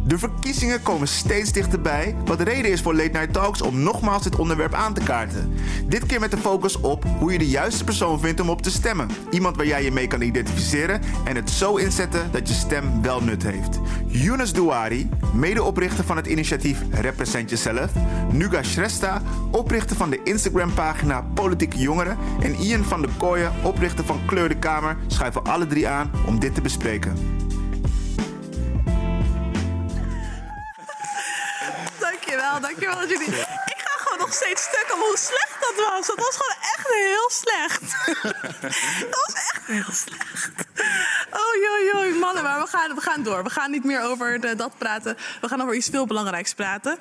[0.07, 4.37] De verkiezingen komen steeds dichterbij, wat reden is voor Late Night Talks om nogmaals dit
[4.37, 5.55] onderwerp aan te kaarten.
[5.87, 8.71] Dit keer met de focus op hoe je de juiste persoon vindt om op te
[8.71, 9.09] stemmen.
[9.31, 13.23] Iemand waar jij je mee kan identificeren en het zo inzetten dat je stem wel
[13.23, 13.81] nut heeft.
[14.07, 17.91] Yunus Douari, medeoprichter van het initiatief Represent Jezelf.
[18.33, 22.19] Nuga Shrestha, oprichter van de Instagram-pagina Politieke Jongeren.
[22.41, 26.41] En Ian van der Kooijen, oprichter van Kleur de Kamer, schuiven alle drie aan om
[26.41, 27.45] dit te bespreken.
[32.61, 33.27] Dankjewel, dat jullie...
[33.27, 36.07] Ik ga gewoon nog steeds stuk om hoe slecht dat was.
[36.07, 37.81] Dat was gewoon echt heel slecht.
[39.11, 40.51] dat was echt heel slecht.
[41.31, 43.43] Oh, joh, mannen, maar we gaan, we gaan door.
[43.43, 45.17] We gaan niet meer over dat praten.
[45.41, 46.99] We gaan over iets veel belangrijks praten.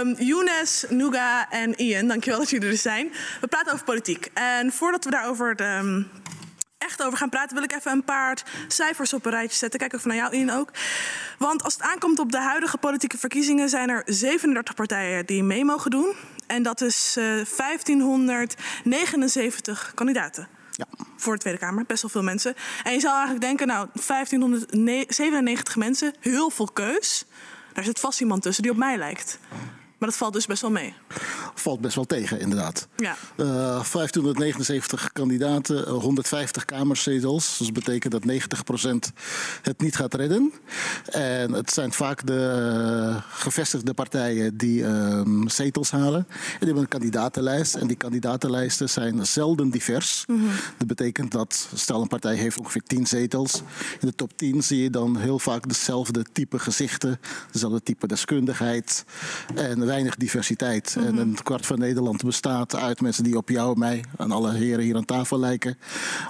[0.00, 3.12] Um, Younes, Nuga en Ian, dankjewel dat jullie er zijn.
[3.40, 4.30] We praten over politiek.
[4.34, 6.02] En voordat we daarover ehm,
[6.78, 9.80] echt over gaan praten, wil ik even een paar cijfers op een rijtje zetten.
[9.80, 10.70] Kijk even naar jou in ook.
[11.38, 15.64] Want als het aankomt op de huidige politieke verkiezingen, zijn er 37 partijen die mee
[15.64, 16.14] mogen doen.
[16.46, 20.48] En dat is uh, 1579 kandidaten.
[20.70, 20.86] Ja.
[21.16, 22.54] Voor de Tweede Kamer, best wel veel mensen.
[22.84, 27.24] En je zou eigenlijk denken, nou, 1597 mensen, heel veel keus.
[27.72, 29.38] Daar zit vast iemand tussen die op mij lijkt.
[29.98, 30.94] Maar dat valt dus best wel mee.
[31.54, 32.88] Valt best wel tegen, inderdaad.
[32.96, 33.16] Ja.
[33.36, 37.58] Uh, 1579 kandidaten, 150 kamerzetels.
[37.58, 39.12] Dus dat betekent dat 90%
[39.62, 40.52] het niet gaat redden.
[41.10, 46.26] En het zijn vaak de uh, gevestigde partijen die um, zetels halen.
[46.28, 47.74] En die hebben een kandidatenlijst.
[47.74, 50.24] En die kandidatenlijsten zijn zelden divers.
[50.26, 50.38] Mhm.
[50.38, 50.56] Mm -hmm.
[50.76, 53.62] Dat betekent dat, stel een partij heeft ongeveer 10 zetels.
[54.00, 57.20] In de top 10 zie je dan heel vaak dezelfde type gezichten.
[57.52, 59.04] Dezelfde type deskundigheid.
[59.54, 60.94] En weinig diversiteit.
[60.96, 61.18] Mm -hmm.
[61.18, 64.84] En een kwart van Nederland bestaat uit mensen die op jou, mij en alle heren
[64.84, 65.78] hier aan tafel lijken.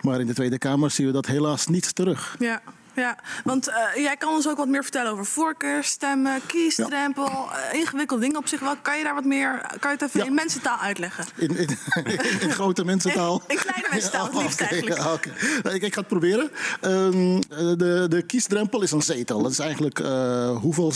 [0.02, 2.36] Maar in de Tweede Kamer zien we dat helaas niet terug.
[2.38, 2.62] Ja.
[2.98, 7.72] Ja, want uh, jij kan ons ook wat meer vertellen over voorkeurstemmen, kiesdrempel, ja.
[7.72, 8.76] uh, ingewikkelde dingen op zich wel.
[8.82, 10.26] Kan je daar wat meer, kan je het even ja.
[10.26, 11.24] in mensentaal uitleggen?
[11.36, 11.68] In, in,
[12.04, 13.42] in, in grote mensentaal?
[13.46, 15.00] In, kleine mensentaal, het liefst okay, eigenlijk.
[15.00, 15.32] Ja, okay.
[15.62, 16.50] nou, ik, ik, ga het proberen.
[16.82, 17.40] Um,
[17.78, 19.42] de, de kiesdrempel is een zetel.
[19.42, 20.92] Dat is eigenlijk uh, hoeveel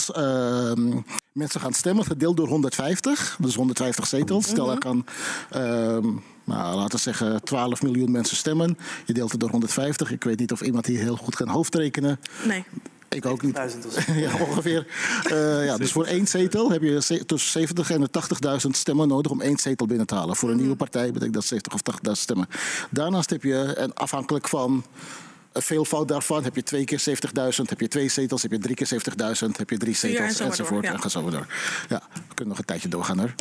[1.32, 3.36] mensen gaan stemmen, gedeeld door 150.
[3.40, 4.48] Dus 150 zetels.
[4.48, 5.06] Stel, er kan...
[5.56, 8.78] Um, nou, laten we zeggen 12 miljoen mensen stemmen.
[9.06, 10.10] Je deelt het door 150.
[10.10, 12.20] Ik weet niet of iemand hier heel goed kan hoofdrekenen.
[12.46, 12.64] Nee.
[13.08, 13.56] Ik ook niet.
[14.14, 14.86] ja, ongeveer.
[15.32, 18.08] Uh, ja, dus voor één zetel heb je tussen 70 en
[18.64, 20.36] 80.000 stemmen nodig om één zetel binnen te halen.
[20.36, 22.48] Voor een nieuwe partij betekent dat 70 of 80.000 stemmen.
[22.90, 24.84] Daarnaast heb je, en afhankelijk van
[25.52, 27.14] veelvoud daarvan heb je twee keer 70.000,
[27.64, 30.50] heb je twee zetels, heb je drie keer 70.000, heb je drie zetels ja, en
[30.50, 30.84] enzovoort.
[30.84, 30.92] Ja.
[31.02, 31.46] En zo door.
[31.88, 33.34] Ja, we kunnen nog een tijdje doorgaan hoor.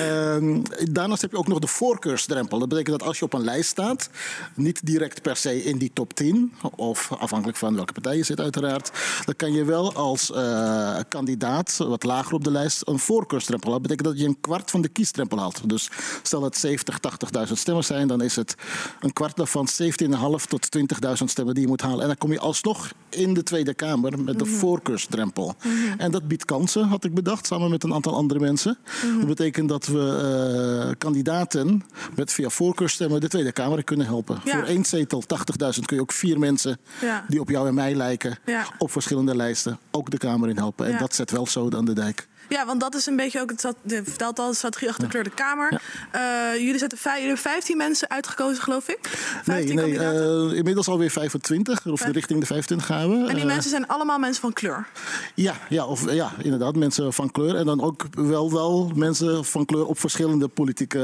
[0.00, 0.62] um,
[0.92, 2.58] daarnaast heb je ook nog de voorkeursdrempel.
[2.58, 4.10] Dat betekent dat als je op een lijst staat,
[4.54, 8.40] niet direct per se in die top 10, of afhankelijk van welke partij je zit
[8.40, 8.90] uiteraard,
[9.24, 13.70] dan kan je wel als uh, kandidaat, wat lager op de lijst, een voorkeursdrempel.
[13.70, 15.68] Dat betekent dat je een kwart van de kiesdrempel haalt.
[15.68, 15.90] Dus
[16.22, 16.98] stel dat 70,
[17.46, 18.54] 80.000 stemmen zijn, dan is het
[19.00, 22.00] een kwart daarvan 17,5 tot 20.000 stemmen die je moet halen.
[22.00, 24.58] En dan kom je alsnog in de Tweede Kamer met de mm -hmm.
[24.58, 25.54] voorkeursdrempel.
[25.64, 25.98] Mm -hmm.
[25.98, 28.78] En dat biedt kansen, had ik bedacht, samen met een aantal andere mensen.
[28.80, 29.18] Mm -hmm.
[29.18, 31.84] Dat betekent dat we uh, kandidaten
[32.16, 34.40] met via voorkeurstemmen de Tweede Kamer kunnen helpen.
[34.44, 34.52] Ja.
[34.52, 37.24] Voor één zetel, 80.000, kun je ook vier mensen ja.
[37.28, 38.66] die op jou en mij lijken, ja.
[38.78, 40.86] op verschillende lijsten, ook de Kamer in helpen.
[40.86, 42.28] En dat zet wel zo aan de dijk.
[42.48, 45.10] Ja, want dat is een beetje ook, het de, vertelt al, de strategie achter de
[45.10, 45.80] kleur de Kamer.
[46.12, 46.52] Ja.
[46.52, 48.98] Uh, jullie zetten hebben 15 mensen uitgekozen, geloof ik?
[49.42, 52.10] 15 nee, nee uh, inmiddels alweer 25, of ja.
[52.10, 53.28] richting de 25 gaan we.
[53.28, 54.86] En die uh, mensen zijn allemaal mensen van kleur?
[55.34, 57.54] Ja, ja, of, ja, inderdaad, mensen van kleur.
[57.54, 60.98] En dan ook wel, wel mensen van kleur op verschillende politieke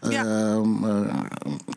[0.00, 0.60] ja.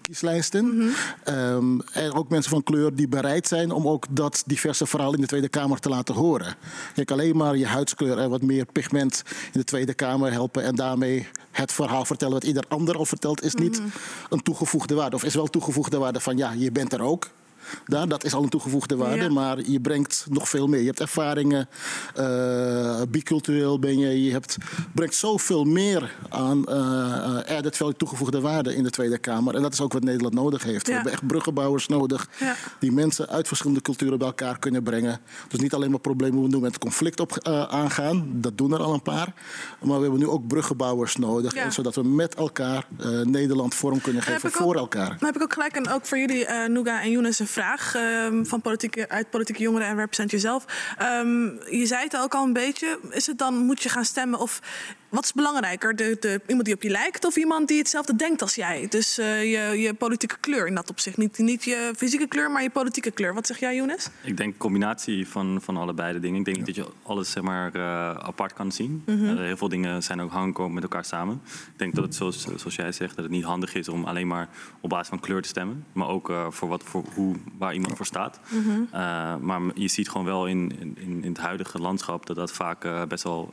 [0.01, 0.65] kieslijsten.
[0.65, 1.35] Mm -hmm.
[1.35, 5.21] um, en ook mensen van kleur die bereid zijn om ook dat diverse verhaal in
[5.21, 6.55] de Tweede Kamer te laten horen.
[6.93, 10.63] Kijk, alleen maar je huidskleur en wat meer meer pigment in de Tweede Kamer helpen
[10.63, 13.93] en daarmee het verhaal vertellen wat ieder ander al vertelt, is niet mm -hmm.
[14.29, 15.15] een toegevoegde waarde.
[15.15, 17.29] Of is wel toegevoegde waarde van ja, je bent er ook.
[17.85, 19.29] Daar, dat is al een toegevoegde waarde, ja.
[19.29, 20.79] maar je brengt nog veel meer.
[20.79, 21.67] Je hebt ervaringen,
[22.19, 24.57] uh, bicultureel ben je, je hebt,
[24.93, 29.55] brengt zoveel meer aan uh, added value toegevoegde waarde in de Tweede Kamer.
[29.55, 30.85] En dat is ook wat Nederland nodig heeft.
[30.85, 30.87] Ja.
[30.87, 32.29] We hebben echt bruggenbouwers nodig
[32.79, 35.19] die mensen uit verschillende culturen bij elkaar kunnen brengen.
[35.47, 38.93] Dus niet alleen maar problemen doen met conflict op, uh, aangaan, dat doen er al
[38.93, 39.33] een paar.
[39.79, 42.87] Maar we hebben nu ook bruggenbouwers nodig, zodat we met elkaar
[43.23, 45.09] Nederland vorm kunnen geven voor ook, elkaar.
[45.09, 48.45] Dan heb ik ook gelijk en ook voor jullie, Nuga en Younes, een vraag um,
[48.45, 50.65] van politieke, uit politieke jongeren en represent jezelf.
[51.01, 52.99] Um, je zei het ook al een beetje.
[53.09, 54.61] Is het dan, moet je gaan stemmen of
[55.09, 55.95] wat is belangrijker?
[55.95, 58.87] De, de, iemand die op je lijkt of iemand die hetzelfde denkt als jij?
[58.89, 61.17] Dus uh, je, je politieke kleur in dat opzicht.
[61.17, 63.33] Niet, niet je fysieke kleur, maar je politieke kleur.
[63.33, 64.09] Wat zeg jij, Younes?
[64.23, 66.39] Ik denk een combinatie van, van allebei de dingen.
[66.39, 69.03] Ik denk niet dat je alles zeg maar, uh, apart kan zien.
[69.05, 69.17] Mhm.
[69.17, 69.37] Mm -hmm.
[69.37, 71.41] uh, heel veel dingen zijn ook hangen met elkaar samen.
[71.45, 74.27] Ik denk dat het, zoals, zoals jij zegt, dat het niet handig is om alleen
[74.27, 74.49] maar
[74.79, 75.85] op basis van kleur te stemmen.
[75.91, 78.39] Maar ook uh, voor, wat, voor hoe, waar iemand voor staat.
[78.49, 78.87] Mm -hmm.
[79.45, 83.23] maar je ziet gewoon wel in, in, in het huidige landschap dat dat vaak best
[83.23, 83.49] wel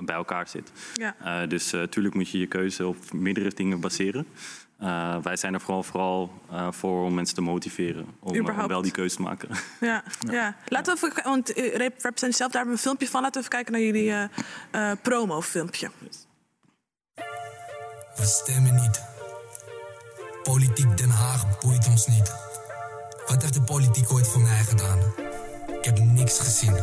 [0.00, 0.72] bij elkaar zit.
[0.94, 1.16] Ja.
[1.42, 4.26] Uh, dus natuurlijk uh, moet je je keuze op meerdere dingen baseren.
[4.82, 6.32] Uh, wij zijn er vooral, vooral
[6.70, 9.48] voor om mensen te motiveren om, om, wel die keuze te maken.
[9.80, 10.32] Ja, ja.
[10.32, 10.56] ja.
[10.66, 13.22] laten we even, want represent zelf, daar hebben we een filmpje van.
[13.22, 15.90] Laten we even kijken naar jullie promo-filmpje.
[15.98, 16.26] Yes.
[18.16, 19.02] We stemmen niet.
[20.42, 22.32] Politiek Den Haag boeit ons niet.
[23.26, 24.98] Wat heeft de politiek ooit voor mij gedaan?
[25.78, 26.76] Ik heb niks gezien.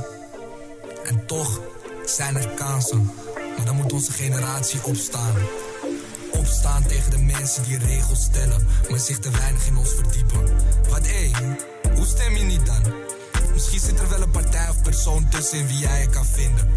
[1.04, 1.62] En toch
[2.06, 3.10] zijn er kansen.
[3.56, 5.36] Maar dan moet onze generatie opstaan.
[6.32, 10.50] Opstaan tegen de mensen die regels stellen, maar zich te weinig in ons verdiepen.
[10.90, 11.32] Wat hé,
[11.96, 12.94] hoe stem je niet dan?
[13.54, 16.68] Misschien zit er wel een partij of persoon tussen wie jij je kan vinden.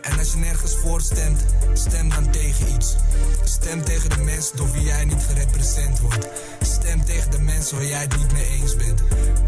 [0.00, 2.96] En als je nergens voor stemt, stem dan tegen iets.
[3.44, 6.28] Stem tegen de mensen door wie jij niet gerepresent wordt.
[6.60, 9.02] Stem tegen de mensen waar jij het niet mee eens bent.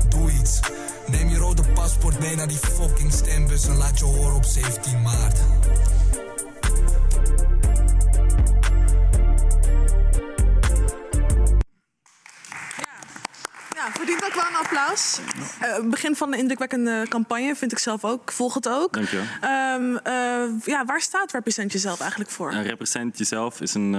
[0.08, 0.60] Doe iets.
[1.06, 5.02] Neem je rode paspoort mee naar die fucking stembus en laat je horen op 17
[5.02, 5.38] maart.
[13.84, 15.20] Ja, verdient ook wel een applaus.
[15.60, 18.32] Eh, begin van een indrukwekkende campagne, vind ik zelf ook.
[18.32, 18.92] Volg het ook.
[18.92, 19.22] Dank je.
[19.40, 22.52] Eh, ja, waar staat Represent Jezelf eigenlijk voor?
[22.52, 23.96] Uh, Represent Jezelf is een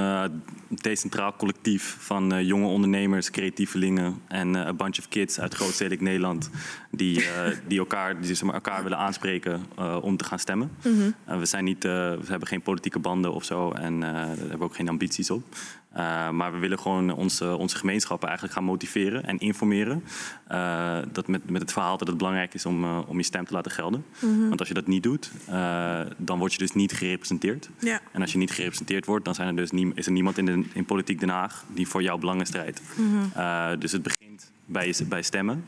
[0.70, 6.50] decentraal collectief van jonge ondernemers, creatievelingen en a bunch of kids uit grootstedelijk Nederland
[6.96, 7.28] die,
[7.68, 9.66] die, elkaar, die zeg maar, elkaar willen aanspreken
[10.02, 10.72] om te gaan stemmen.
[10.84, 11.40] Mm -hmm.
[11.40, 14.76] we, zijn niet, we hebben geen politieke banden of zo en daar hebben we ook
[14.76, 15.44] geen ambities op.
[16.32, 20.04] Maar we willen gewoon onze, onze gemeenschappen eigenlijk gaan motiveren en informeren.
[21.12, 23.72] Dat met, met het verhaal dat het belangrijk is om, om je stem te laten
[23.72, 24.06] gelden.
[24.20, 24.48] Mm -hmm.
[24.48, 25.32] Want als je dat niet doet,
[26.18, 27.70] dan word je dus niet gerepresenteerd.
[27.80, 28.00] Ja.
[28.12, 30.46] En als je niet gerepresenteerd wordt, dan zijn er dus nie, is er niemand in,
[30.46, 32.82] de, in politiek Den Haag die voor jouw belangen strijdt.
[32.96, 33.80] Mm -hmm.
[33.80, 34.02] dus het
[34.66, 35.66] bij, bij stemmen.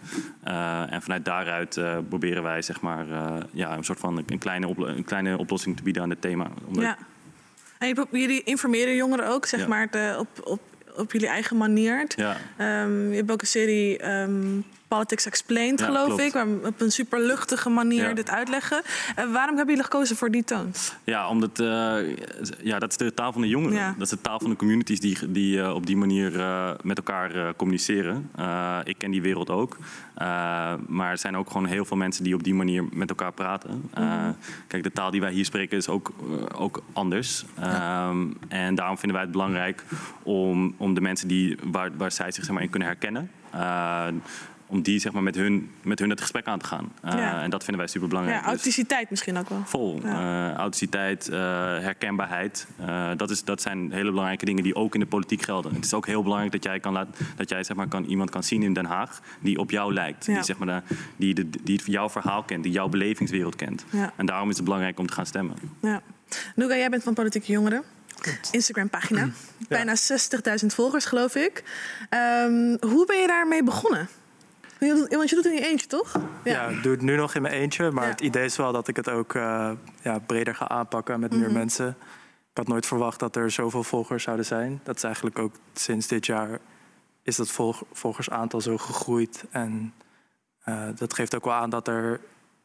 [0.89, 3.05] en vanuit daaruit proberen wij zeg maar,
[3.51, 6.47] ja, een soort van een kleine, een kleine oplossing te bieden aan het thema.
[6.65, 6.97] Omdat ja.
[7.77, 9.67] En jullie informeren jongeren ook, zeg Ja.
[9.67, 10.61] maar, de, op, op,
[10.95, 12.05] op jullie eigen manier.
[12.15, 12.37] Ja.
[12.57, 16.21] Ehm, je hebt ook een serie ehm, Politics Explained, Ja, geloof klopt.
[16.21, 16.33] ik.
[16.33, 18.13] Waar we op een super luchtige manier Ja.
[18.13, 18.81] dit uitleggen.
[19.15, 20.73] En waarom hebben jullie gekozen voor die toon?
[21.03, 21.97] Ja, omdat eh,
[22.63, 23.75] ja, dat is de taal van de jongeren.
[23.77, 23.93] Ja.
[23.97, 26.97] Dat is de taal van de communities die, die eh, op die manier eh, met
[26.97, 28.29] elkaar eh, communiceren.
[28.35, 29.77] Eh, ik ken die wereld ook.
[30.15, 33.31] Eh, maar er zijn ook gewoon heel veel mensen die op die manier met elkaar
[33.31, 33.89] praten.
[33.93, 34.31] Eh, Mhm.
[34.67, 37.45] Kijk, de taal die wij hier spreken is ook, eh, ook anders.
[37.59, 39.83] Ehm, en daarom vinden wij het belangrijk
[40.23, 43.31] om, om de mensen die, waar, waar zij zich zeg maar, in kunnen herkennen.
[43.51, 44.05] eh,
[44.69, 46.91] om die zeg maar, met, hun, met hun het gesprek aan te gaan.
[47.01, 47.41] Eh, Ja.
[47.41, 48.39] En dat vinden wij super belangrijk.
[48.39, 49.61] Ja, authenticiteit misschien ook wel.
[49.65, 49.99] Vol.
[50.03, 50.09] Ja.
[50.09, 51.39] Eh, authenticiteit, eh,
[51.79, 52.67] herkenbaarheid.
[52.79, 55.73] Eh, dat, is, dat zijn hele belangrijke dingen die ook in de politiek gelden.
[55.73, 58.29] Het is ook heel belangrijk dat jij, kan laat, dat jij zeg maar, kan, iemand
[58.29, 60.25] kan zien in Den Haag die op jou lijkt.
[60.25, 60.33] Ja.
[60.33, 60.83] Die, zeg maar,
[61.15, 63.85] die, de, die jouw verhaal kent, die jouw belevingswereld kent.
[63.89, 64.13] Ja.
[64.15, 65.55] En daarom is het belangrijk om te gaan stemmen.
[65.81, 66.01] Ja.
[66.55, 67.83] Nuga, jij bent van Politieke Jongeren.
[68.51, 69.29] Instagram-pagina.
[69.67, 71.63] Bijna 60.000 volgers, geloof ik.
[72.09, 74.07] Ehm, hoe ben je daarmee begonnen?
[74.79, 76.15] Want je doet het in je eentje, toch?
[76.43, 77.91] Ja, ik doe het nu nog in mijn eentje.
[77.91, 78.09] Maar Ja.
[78.09, 79.71] het idee is wel dat ik het ook eh,
[80.01, 81.53] ja, breder ga aanpakken met meer Mhm.
[81.53, 81.87] mensen.
[82.51, 84.79] Ik had nooit verwacht dat er zoveel volgers zouden zijn.
[84.83, 86.59] Dat is eigenlijk ook sinds dit jaar
[87.23, 89.45] is dat volg- volgersaantal zo gegroeid.
[89.49, 89.93] En
[90.63, 92.19] eh, dat geeft ook wel aan dat er,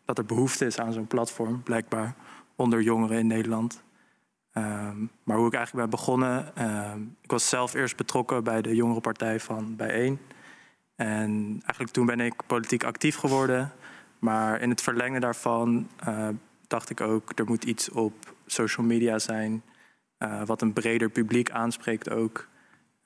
[0.04, 2.14] dat er behoefte is aan zo'n platform, blijkbaar,
[2.56, 3.82] onder jongeren in Nederland.
[4.52, 8.74] Ehm, maar hoe ik eigenlijk ben begonnen, ehm, ik was zelf eerst betrokken bij de
[8.74, 10.18] jongerenpartij van Bijeen.
[11.07, 13.72] En eigenlijk toen ben ik politiek actief geworden.
[14.18, 16.28] Maar in het verlengen daarvan eh,
[16.66, 19.62] dacht ik ook, er moet iets op social media zijn.
[20.18, 22.48] eh, wat een breder publiek aanspreekt ook.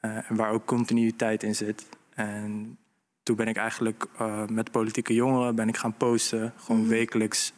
[0.01, 1.87] eh, en waar ook continuïteit in zit.
[2.15, 2.79] En
[3.23, 4.07] toen ben ik eigenlijk
[4.51, 6.53] met politieke jongeren ben ik gaan posten.
[6.57, 6.91] Gewoon Mhm.
[6.91, 7.53] wekelijks.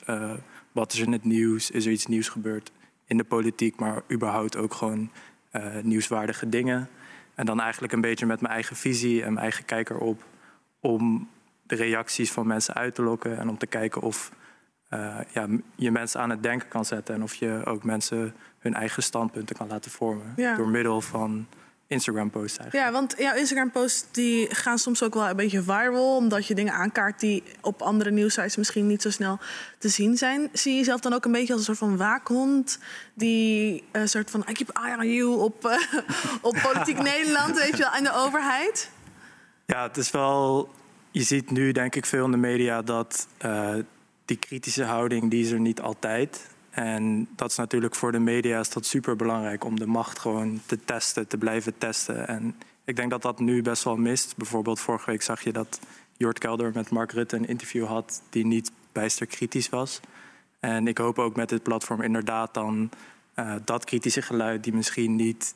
[0.72, 1.70] wat is er in het nieuws?
[1.70, 2.72] Is er iets nieuws gebeurd
[3.06, 3.76] in de politiek?
[3.76, 5.10] Maar überhaupt ook gewoon
[5.82, 6.88] nieuwswaardige dingen.
[7.38, 10.24] En dan eigenlijk een beetje met mijn eigen visie en mijn eigen kijk erop.
[10.80, 11.28] Om
[11.62, 13.38] de reacties van mensen uit te lokken.
[13.38, 14.32] En om te kijken of
[14.88, 17.14] eh, ja, je mensen aan het denken kan zetten.
[17.14, 20.32] En of je ook mensen hun eigen standpunten kan laten vormen.
[20.36, 20.56] Ja.
[20.56, 21.46] Door middel van
[21.88, 22.86] Instagram-posts eigenlijk.
[22.86, 26.16] Ja, want jouw Instagram-posts die gaan soms ook wel een beetje viral...
[26.16, 29.38] omdat je dingen aankaart die op andere nieuwsites misschien niet zo snel
[29.78, 30.48] te zien zijn.
[30.52, 32.78] Zie je jezelf dan ook een beetje als een soort van waakhond...
[33.14, 35.98] die een soort van I keep eye on you op, eh,
[36.40, 38.90] op politiek Nederland, weet je wel, en de overheid?
[39.66, 40.70] Ja, het is wel.
[41.10, 43.74] Je ziet nu, denk ik, veel in de media dat eh,
[44.24, 46.46] die kritische houding, die is er niet altijd.
[46.78, 50.60] En dat is natuurlijk voor de media is dat super belangrijk om de macht gewoon
[50.66, 52.28] te testen, te blijven testen.
[52.28, 54.36] En ik denk dat dat nu best wel mist.
[54.36, 55.80] Bijvoorbeeld vorige week zag je dat
[56.16, 60.00] Jort Kelder met Mark Rutte een interview had die niet bijster kritisch was.
[60.60, 62.90] En ik hoop ook met dit platform inderdaad dan
[63.34, 65.54] eh, dat kritische geluid die misschien niet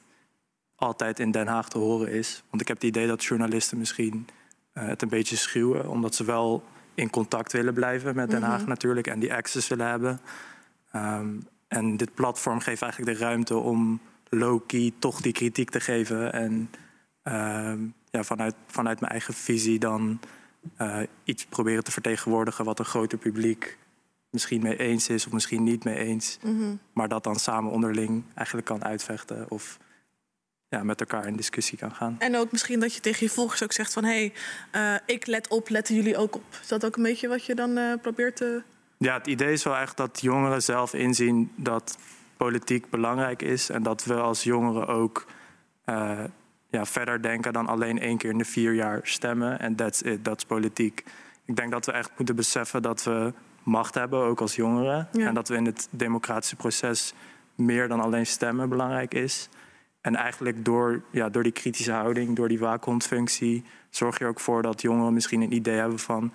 [0.76, 2.42] altijd in Den Haag te horen is.
[2.50, 4.26] Want ik heb het idee dat journalisten misschien
[4.72, 6.64] eh, het een beetje schuwen, omdat ze wel
[6.94, 8.68] in contact willen blijven met Den Haag Mhm.
[8.68, 10.20] natuurlijk en die access willen hebben.
[10.92, 11.28] Ehm,
[11.68, 16.32] en dit platform geeft eigenlijk de ruimte om low-key toch die kritiek te geven.
[16.32, 16.70] En
[17.22, 17.78] ehm,
[18.10, 20.20] ja, vanuit, vanuit mijn eigen visie dan
[20.76, 23.78] eh, iets proberen te vertegenwoordigen wat een groter publiek
[24.30, 26.38] misschien mee eens is of misschien niet mee eens.
[26.42, 26.76] Mhm.
[26.92, 29.78] Maar dat dan samen onderling eigenlijk kan uitvechten of
[30.68, 32.16] ja, met elkaar in discussie kan gaan.
[32.18, 34.04] En ook misschien dat je tegen je volgers ook zegt van...
[34.04, 34.32] hé, hey,
[34.96, 36.44] eh, ik let op, letten jullie ook op.
[36.62, 38.62] Is dat ook een beetje wat je dan eh, probeert te...
[39.02, 41.98] Ja, het idee is wel echt dat jongeren zelf inzien dat
[42.36, 43.70] politiek belangrijk is.
[43.70, 45.26] En dat we als jongeren ook
[45.84, 46.18] eh,
[46.70, 49.58] ja, verder denken dan alleen één keer in de vier jaar stemmen.
[49.60, 51.04] En that's it, dat is politiek.
[51.44, 53.32] Ik denk dat we echt moeten beseffen dat we
[53.62, 55.08] macht hebben, ook als jongeren.
[55.12, 55.26] Ja.
[55.26, 57.14] En dat we in het democratische proces
[57.54, 59.48] meer dan alleen stemmen belangrijk is.
[60.00, 64.62] En eigenlijk door, ja, door die kritische houding, door die waakhondfunctie, zorg je ook voor
[64.62, 66.32] dat jongeren misschien een idee hebben van: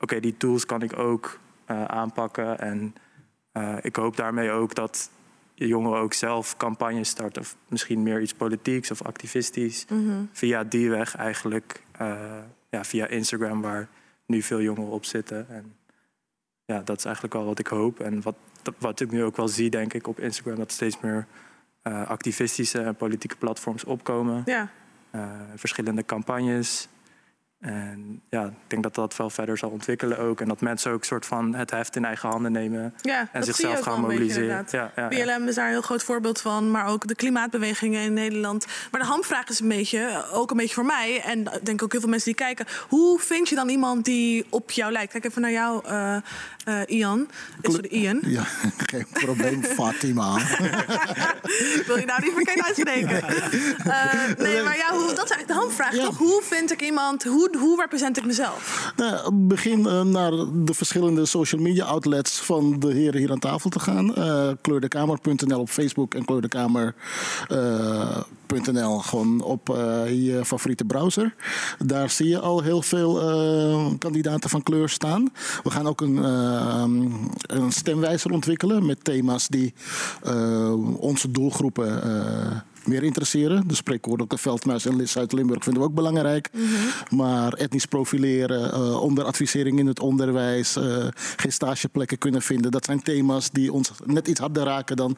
[0.00, 2.58] oké, die tools kan ik ook aanpakken.
[2.58, 2.94] En
[3.52, 5.10] eh, ik hoop daarmee ook dat
[5.54, 7.42] jongeren ook zelf campagnes starten.
[7.42, 9.86] Of misschien meer iets politieks of activistisch.
[9.88, 10.24] Mhm.
[10.32, 12.38] Via die weg eigenlijk, eh,
[12.70, 13.88] ja, via Instagram, waar
[14.26, 15.48] nu veel jongeren op zitten.
[15.48, 15.74] En
[16.64, 18.00] ja, dat is eigenlijk wel wat ik hoop.
[18.00, 18.36] En wat,
[18.78, 21.26] wat ik nu ook wel zie, denk ik, op Instagram, dat steeds meer
[21.82, 24.42] eh, activistische en politieke platforms opkomen.
[24.44, 24.70] Ja.
[25.10, 26.88] Eh, verschillende campagnes.
[27.60, 30.40] En ja, ik denk dat dat wel verder zal ontwikkelen ook.
[30.40, 32.94] En dat mensen ook soort van het heft in eigen handen nemen.
[33.00, 34.66] Ja, en zichzelf gaan een beetje, mobiliseren.
[34.70, 35.36] ja, ja, ja.
[35.36, 38.66] BLM is daar een heel groot voorbeeld van, maar ook de klimaatbewegingen in Nederland.
[38.90, 41.92] Maar de hamvraag is een beetje, ook een beetje voor mij, en ik denk ook
[41.92, 45.12] heel veel mensen die kijken, hoe vind je dan iemand die op jou lijkt?
[45.12, 46.16] Kijk even naar jou, eh,
[46.66, 47.28] eh, Ian.
[47.60, 48.20] Eh, Sorry, Ian.
[48.22, 48.44] Ja,
[48.90, 50.34] geen probleem, Fatima.
[51.86, 53.22] Wil je nou niet verkeerd uitspreken?
[53.22, 53.32] Eh,
[54.38, 56.18] nee, maar ja, hoe, dat is eigenlijk de hamvraag, toch?
[56.18, 58.92] Hoe vind ik iemand, hoe, hoe represent ik mezelf?
[58.96, 63.70] Nou, begin eh, naar de verschillende social media outlets van de heren hier aan tafel
[63.70, 64.14] te gaan.
[64.60, 69.66] Kleurdekamer.nl op Facebook en kleurdekamer.nl gewoon op
[70.06, 71.34] je favoriete browser.
[71.78, 73.14] Daar zie je al heel veel
[73.98, 75.32] kandidaten van kleur staan.
[75.62, 76.16] We gaan ook een,
[77.46, 79.74] een stemwijzer ontwikkelen met thema's die
[80.22, 82.56] eh, onze doelgroepen eh,
[82.86, 83.68] meer interesseren.
[83.68, 86.50] De spreekwoordelijke veldmuis in Zuid-Limburg vinden we ook belangrijk.
[87.10, 91.06] Maar etnisch profileren, eh onderadvisering in het onderwijs, eh,
[91.36, 92.70] geen stageplekken kunnen vinden.
[92.70, 95.16] Dat zijn thema's die ons net iets harder raken dan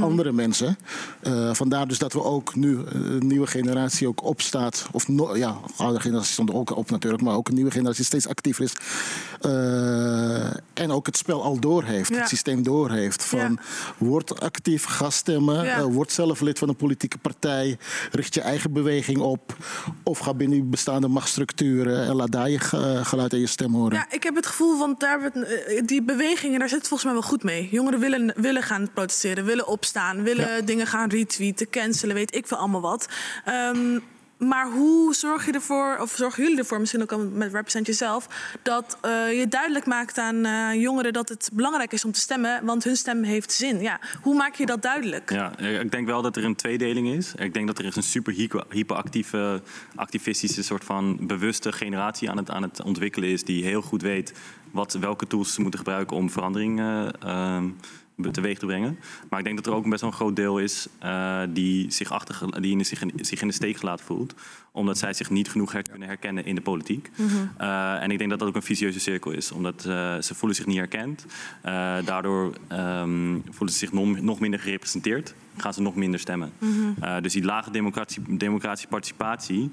[0.00, 0.76] andere mensen.
[1.20, 4.86] Eh, vandaar dus dat we ook nu een nieuwe generatie ook opstaat.
[4.92, 7.22] Of no, ja, oude generatie stond ook op natuurlijk.
[7.22, 8.72] Maar ook een nieuwe generatie steeds actiever is.
[10.74, 12.08] En ook het spel al door heeft.
[12.08, 12.18] Ja.
[12.18, 13.24] Het systeem door heeft.
[13.24, 13.58] Van
[13.98, 15.64] word actief, ga stemmen.
[15.64, 15.78] Ja.
[15.78, 17.78] eh, word zelf lid van een politieke partij.
[18.12, 19.56] Richt je eigen beweging op.
[20.02, 22.06] Of ga binnen die bestaande machtsstructuren.
[22.06, 23.92] En laat daar je ge- geluid en je stem horen.
[23.96, 27.18] Ja, ik heb het gevoel, want daar eh, die bewegingen, daar zit het volgens mij
[27.20, 27.68] wel goed mee.
[27.70, 32.56] Jongeren willen, willen gaan protesteren, willen opstaan, willen dingen gaan retweeten, cancelen, weet ik veel
[32.58, 33.08] allemaal wat.
[33.44, 33.98] Ehm,
[34.38, 38.28] maar hoe zorg je ervoor, of zorgen jullie ervoor, misschien ook al met Represent jezelf,
[38.62, 42.64] dat eh, je duidelijk maakt aan eh, jongeren dat het belangrijk is om te stemmen,
[42.64, 43.80] want hun stem heeft zin.
[43.80, 45.30] Ja, hoe maak je dat duidelijk?
[45.30, 47.34] Ja, ik denk wel dat er een tweedeling is.
[47.34, 49.62] Ik denk dat er een super hyper- hyperactieve,
[49.94, 53.44] activistische soort van bewuste generatie aan het, aan het ontwikkelen is.
[53.44, 54.32] Die heel goed weet
[54.70, 57.68] wat, welke tools ze moeten gebruiken om verandering eh, ehm,
[58.30, 58.98] teweeg te brengen.
[59.30, 62.10] Maar ik denk dat er ook best wel een groot deel is eh, die, zich,
[62.10, 64.34] achter, die in zich, in, zich in de steek gelaten voelt.
[64.78, 67.10] Omdat zij zich niet genoeg her- kunnen herkennen in de politiek.
[67.16, 67.28] Mhm.
[67.56, 69.52] Eh, en ik denk dat dat ook een vicieuze cirkel is.
[69.52, 71.26] Omdat eh, ze voelen zich niet herkend.
[71.60, 75.34] Eh, daardoor ehm, voelen ze zich nog, nog minder gerepresenteerd.
[75.56, 76.52] Gaan ze nog minder stemmen.
[76.58, 77.22] Mhm.
[77.22, 79.70] Dus die lage democratie, democratische participatie,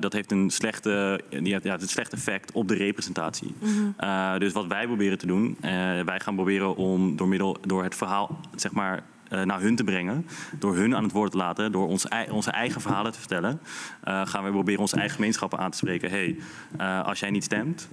[0.00, 3.54] dat heeft een slechte, die heeft, ja, het slechte effect op de representatie.
[3.58, 4.38] Mhm.
[4.38, 5.56] Dus wat wij proberen te doen,
[6.04, 9.02] wij gaan proberen om door middel door het verhaal, zeg maar.
[9.28, 10.26] Eh, naar hun te brengen,
[10.58, 13.60] door hun aan het woord te laten, door ons, onze eigen verhalen te vertellen,
[14.02, 16.10] eh, gaan we proberen onze eigen gemeenschappen aan te spreken.
[16.10, 16.36] hey,
[16.76, 17.88] eh, als jij niet stemt,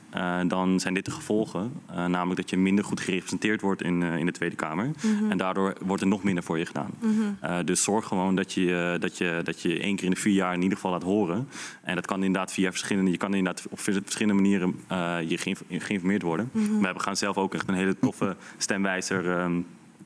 [0.47, 1.71] dan zijn dit de gevolgen.
[1.93, 4.91] Namelijk dat je minder goed gerepresenteerd wordt in, in de Tweede Kamer.
[5.01, 5.31] Mhm.
[5.31, 6.91] En daardoor wordt er nog minder voor je gedaan.
[6.99, 7.65] Mhm.
[7.65, 10.53] Dus zorg gewoon dat je, dat, je, dat je één keer in de vier jaar
[10.53, 11.47] in ieder geval laat horen.
[11.81, 13.11] En dat kan inderdaad via verschillende...
[13.11, 14.75] Je kan inderdaad op verschillende manieren
[15.27, 16.49] je geïnf- geïnformeerd worden.
[16.51, 16.93] Mhm.
[16.93, 19.61] We gaan zelf ook echt een hele toffe stemwijzer ehm,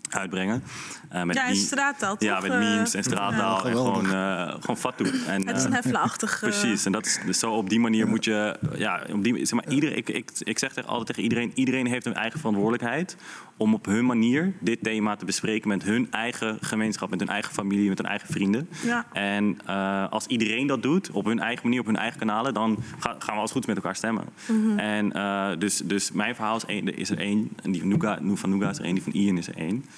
[0.10, 0.64] uitbrengen.
[1.10, 3.58] Eh, met Ja, in meme- straattaal, Ja, met Eh, memes en straattaal.
[3.58, 3.70] ja.
[3.70, 5.04] en gewoon, eh gewoon fatu.
[5.28, 6.86] En, Het is een eh, heffelachtig, eh, Precies.
[6.86, 8.58] En dat is, dus zo op die manier moet je...
[8.76, 11.52] Ja, op die, zeg maar, iedereen, ik, ik, ik zeg tegen, altijd tegen iedereen...
[11.56, 13.18] iedereen heeft een eigen verantwoordelijkheid...
[13.58, 15.68] om op hun manier dit thema te bespreken...
[15.70, 17.90] met hun eigen gemeenschap, met hun eigen familie...
[17.90, 18.70] met hun eigen vrienden.
[18.86, 19.06] Ja.
[19.14, 22.54] En eh, als iedereen dat doet, op hun eigen manier, op hun eigen kanalen...
[22.54, 24.24] dan ga- gaan we als goed met elkaar stemmen.
[24.48, 24.80] Mhm.
[24.80, 27.50] En eh, dus, dus mijn verhaal is, één, er is er één.
[27.64, 29.86] En die van Nuga, van Nuga is er één, die van Ian is er één.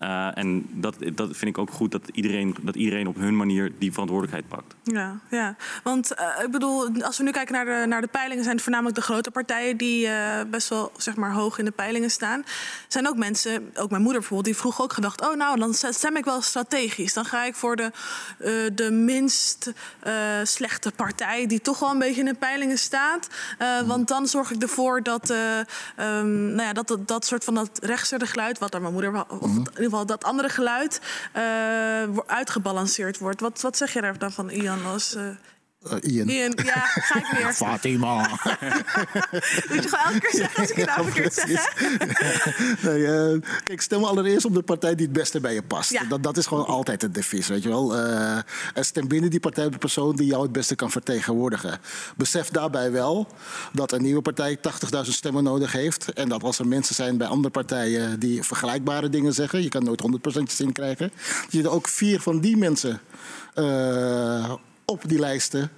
[0.00, 3.72] Eh, en dat, dat vind ik ook goed dat iedereen, dat iedereen op hun manier
[3.78, 4.74] die verantwoordelijkheid pakt.
[4.82, 5.56] Ja, ja.
[5.82, 8.64] want eh, ik bedoel, als we nu kijken naar de, naar de peilingen, zijn het
[8.64, 12.44] voornamelijk de grote partijen die eh, best wel zeg maar, hoog in de peilingen staan.
[12.88, 16.16] Zijn ook mensen, ook mijn moeder bijvoorbeeld, die vroeg ook gedacht: oh, nou, dan stem
[16.16, 17.14] ik wel strategisch.
[17.14, 17.92] Dan ga ik voor de,
[18.74, 19.72] de minst
[20.42, 23.28] slechte partij, die toch wel een beetje in de peilingen staat.
[23.58, 27.54] Eh, want dan zorg ik ervoor dat, ehm, nou ja, dat, dat, dat soort van
[27.54, 31.00] dat rechtse geluid, wat door mijn moeder, of in ieder dat andere geluid,
[31.32, 33.40] eh, uitgebalanceerd wordt.
[33.40, 34.86] Wat, wat zeg je daar dan van, Ian?
[34.86, 35.16] Als,
[35.80, 36.28] Eh, Ian.
[36.28, 37.52] Ian, ja, ga ik weer.
[37.64, 38.18] Fatima.
[39.68, 41.74] Moet je gewoon elke keer zeggen als ik je naam verkeerd zeg,
[42.84, 45.90] nee, eh, kijk, stem allereerst op de partij die het beste bij je past.
[45.90, 46.04] Ja.
[46.04, 47.96] Dat, dat is gewoon altijd het devies, weet je wel.
[47.96, 48.38] Eh,
[48.74, 51.78] stem binnen die partij op de persoon die jou het beste kan vertegenwoordigen.
[52.16, 53.26] Besef daarbij wel
[53.72, 56.12] dat een nieuwe partij 80.000 stemmen nodig heeft.
[56.12, 59.62] En dat als er mensen zijn bij andere partijen die vergelijkbare dingen zeggen...
[59.62, 60.02] je kan nooit
[60.38, 61.12] 100% zin krijgen.
[61.42, 63.00] Dat je er ook vier van die mensen
[64.90, 65.70] op die lijsten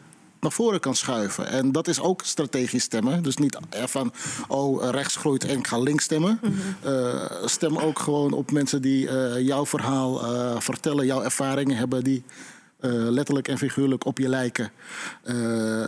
[0.43, 1.47] naar voren kan schuiven.
[1.47, 3.23] En dat is ook strategisch stemmen.
[3.23, 4.13] Dus niet van,
[4.49, 6.41] oh, rechts groeit en ik ga links stemmen.
[6.83, 12.05] Eh, stem ook gewoon op mensen die eh, jouw verhaal eh, vertellen, jouw ervaringen hebben
[12.05, 12.25] die
[12.85, 14.71] letterlijk en figuurlijk op je lijken.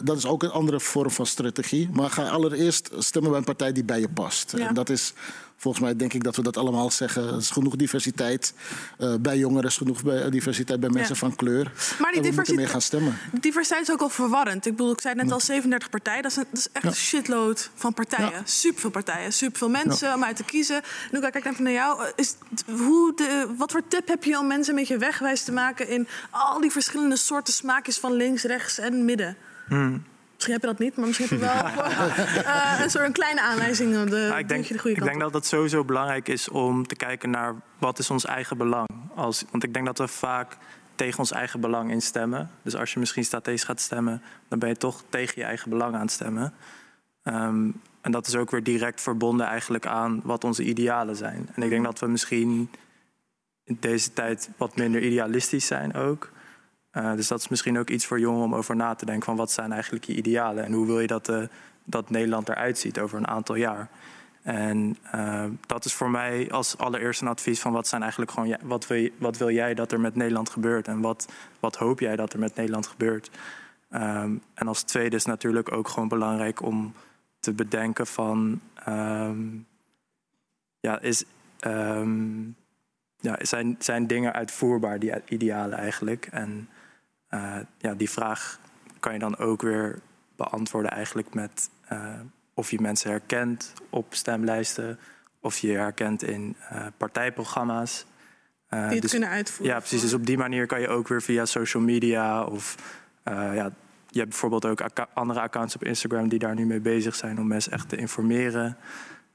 [0.05, 1.89] Dat is ook een andere vorm van strategie.
[1.93, 4.53] Maar ga allereerst stemmen bij een partij die bij je past.
[4.57, 4.69] Ja.
[4.69, 5.13] En dat is
[5.57, 7.29] volgens mij denk ik dat we dat allemaal zeggen.
[7.29, 8.55] Er is genoeg diversiteit
[8.99, 11.19] eh, bij jongeren, is genoeg bij, diversiteit bij mensen Ja.
[11.21, 11.73] van kleur.
[12.01, 13.19] Maar die diversiteit- meer gaan stemmen.
[13.41, 14.67] Diversiteit is ook al verwarrend.
[14.67, 16.23] Ik bedoel, ik zei net al 37 partijen.
[16.23, 18.43] Dat is, een, dat is echt een shitload van partijen.
[18.45, 20.83] Superveel partijen, superveel mensen om uit te kiezen.
[21.11, 22.05] Nu kijk ik even naar jou.
[22.17, 22.35] Is,
[22.67, 25.89] hoe de, wat voor tip heb je om mensen een beetje wegwijs te maken...
[25.89, 29.37] in al die verschillende soorten smaakjes van links, rechts en midden?
[30.47, 31.85] Misschien heb je dat niet, maar misschien heb je wel
[32.55, 34.05] eh, een soort een kleine aanwijzing.
[34.05, 36.87] De, Ja, ik denk, de goede ik kant denk dat het sowieso belangrijk is om
[36.87, 38.89] te kijken naar wat is ons eigen belang.
[39.15, 40.57] Als, want ik denk dat we vaak
[40.95, 42.51] tegen ons eigen belang instemmen.
[42.63, 45.95] Dus als je misschien strategisch gaat stemmen, dan ben je toch tegen je eigen belang
[45.95, 46.55] aan het stemmen.
[47.23, 47.71] Ehm,
[48.01, 51.49] en dat is ook weer direct verbonden eigenlijk aan wat onze idealen zijn.
[51.55, 52.71] En ik denk dat we misschien
[53.65, 56.33] in deze tijd wat minder idealistisch zijn ook.
[56.95, 59.37] Eh, dus dat is misschien ook iets voor jongeren om over na te denken van
[59.37, 61.43] wat zijn eigenlijk je idealen en hoe wil je dat, eh,
[61.85, 63.89] dat Nederland eruit ziet over een aantal jaar.
[64.43, 68.57] En eh, dat is voor mij als allereerste een advies van wat zijn eigenlijk gewoon
[68.63, 72.17] wat wil, wat wil jij dat er met Nederland gebeurt en wat, wat hoop jij
[72.17, 73.31] dat er met Nederland gebeurt.
[73.91, 76.95] Ehm, en als tweede is natuurlijk ook gewoon belangrijk om
[77.41, 79.39] te bedenken van ehm,
[80.81, 81.25] ja, is,
[81.61, 82.43] ehm,
[83.17, 86.29] ja, zijn, zijn dingen uitvoerbaar, die idealen eigenlijk.
[86.31, 86.69] En
[87.35, 88.59] eh, ja, die vraag
[89.01, 89.99] kan je dan ook weer
[90.37, 92.21] beantwoorden eigenlijk met eh,
[92.55, 94.99] of je mensen herkent op stemlijsten,
[95.41, 98.07] of je herkent in eh, partijprogramma's.
[98.69, 100.01] Die het dus- kunnen uitvoeren Ja, precies.
[100.01, 102.77] Dus op die manier kan je ook weer via social media of
[103.25, 103.73] ja,
[104.09, 104.81] je hebt bijvoorbeeld ook
[105.13, 108.77] andere accounts op Instagram die daar nu mee bezig zijn om mensen echt te informeren.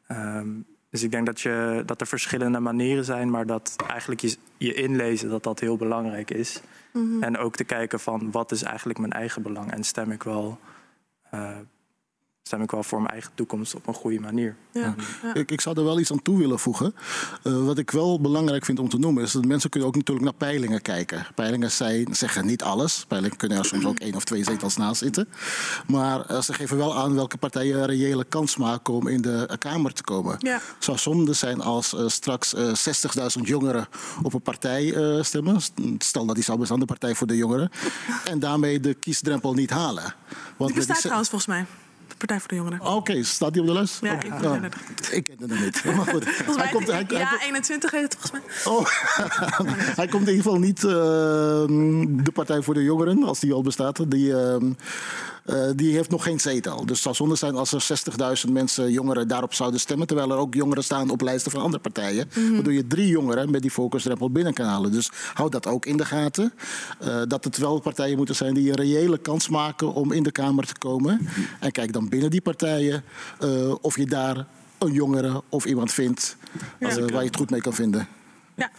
[0.07, 0.47] Ehm,
[0.89, 4.73] dus ik denk dat, je, dat er verschillende manieren zijn, maar dat eigenlijk je, je
[4.73, 6.61] inlezen dat dat heel belangrijk is.
[6.91, 7.23] Mhm.
[7.23, 10.59] En ook te kijken van wat is eigenlijk mijn eigen belang en stem ik wel,
[11.29, 11.57] eh,
[12.49, 14.55] stem ik wel voor mijn eigen toekomst op een goede manier.
[14.71, 14.95] Ja.
[15.33, 16.95] Ik, ik zou er wel iets aan toe willen voegen.
[17.43, 20.25] Eh, wat ik wel belangrijk vind om te noemen is dat mensen kunnen ook natuurlijk
[20.25, 21.25] naar peilingen kijken.
[21.35, 23.05] Peilingen zijn, zeggen niet alles.
[23.07, 25.27] Peilingen kunnen er soms ook één of twee zetels naast zitten.
[25.87, 29.45] Maar eh, ze geven wel aan welke partijen een reële kans maken om in de
[29.47, 30.35] eh, Kamer te komen.
[30.39, 30.53] Ja.
[30.53, 32.65] Het zou zonde zijn als straks eh,
[33.37, 33.87] 60.000 jongeren
[34.23, 35.61] op een partij eh, stemmen.
[35.97, 37.71] Stel dat die zou bestaan, de Partij voor de Jongeren.
[38.23, 40.13] En daarmee de kiesdrempel niet halen.
[40.57, 41.65] Want Die bestaat trouwens volgens mij.
[42.19, 42.81] Partij voor de Jongeren.
[42.81, 43.97] Oké, staat die op de lijst?
[44.01, 44.25] Ja, Oké.
[44.25, 44.59] ik- Nou,
[45.11, 45.83] ik ken het niet.
[45.95, 48.73] Maar goed, Volgens mij, hij komt, hij, hij ja, 21 heet het volgens mij.
[48.73, 48.85] Oh,
[49.99, 50.91] hij komt in ieder geval niet eh,
[52.23, 54.11] de Partij voor de Jongeren, als die al bestaat.
[54.11, 54.71] Die, ehm,
[55.45, 56.77] eh, die heeft nog geen zetel.
[56.77, 57.81] Dus het zou zonde zijn als er
[58.47, 60.07] 60.000 mensen, jongeren, daarop zouden stemmen.
[60.07, 62.29] Terwijl er ook jongeren staan op lijsten van andere partijen.
[62.35, 62.53] Mhm.
[62.53, 64.91] Waardoor je drie jongeren met die focusdrempel binnen kan halen.
[64.91, 66.53] Dus houd dat ook in de gaten.
[66.99, 70.31] Eh, dat het wel partijen moeten zijn die een reële kans maken om in de
[70.31, 71.27] Kamer te komen.
[71.59, 73.03] En kijk dan binnen die partijen
[73.39, 74.45] eh, of je daar
[74.77, 76.35] een jongere of iemand vindt
[76.79, 78.07] waar je het goed mee kan vinden.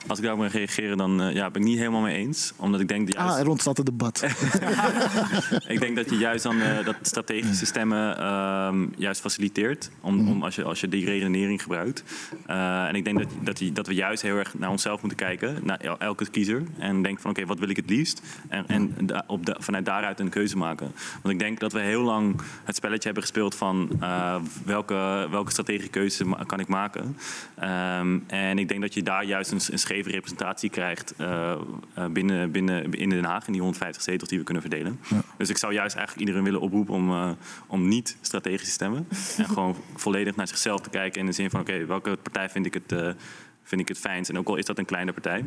[0.06, 2.52] Als ik daarop mag reageren, dan eh, ja, ben ik niet helemaal mee eens.
[2.56, 3.34] Omdat ik denk dat juist...
[3.34, 4.24] Ah, er ontstaat een debat.
[5.68, 9.90] ik denk dat je juist dan eh, dat strategische stemmen ehm, juist faciliteert.
[10.00, 12.04] Om, om als, je, als je die redenering gebruikt.
[12.46, 15.18] Eh, en ik denk dat, dat, die- dat we juist heel erg naar onszelf moeten
[15.18, 15.58] kijken.
[15.62, 16.62] Naar el- elke kiezer.
[16.78, 18.22] En denken van oké, wat wil ik het liefst?
[18.48, 20.92] En, en da- op de, vanuit daaruit een keuze maken.
[21.22, 25.50] Want ik denk dat we heel lang het spelletje hebben gespeeld van eh, welke, welke
[25.50, 27.16] strategische keuze kan ik maken.
[27.58, 31.52] Ehm, en ik denk dat je daar juist een, een scheve representatie krijgt eh,
[31.94, 35.00] eh, binnen, binnen in Den Haag in die 150 zetels die we kunnen verdelen.
[35.36, 37.30] Dus ik zou juist eigenlijk iedereen willen oproepen om, eh,
[37.66, 39.08] om niet strategisch te stemmen.
[39.36, 42.66] en gewoon volledig naar zichzelf te kijken in de zin van oké, welke partij vind
[42.66, 43.16] ik het,
[43.62, 44.30] vind ik het fijnst?
[44.30, 45.44] En ook al is dat een kleine partij.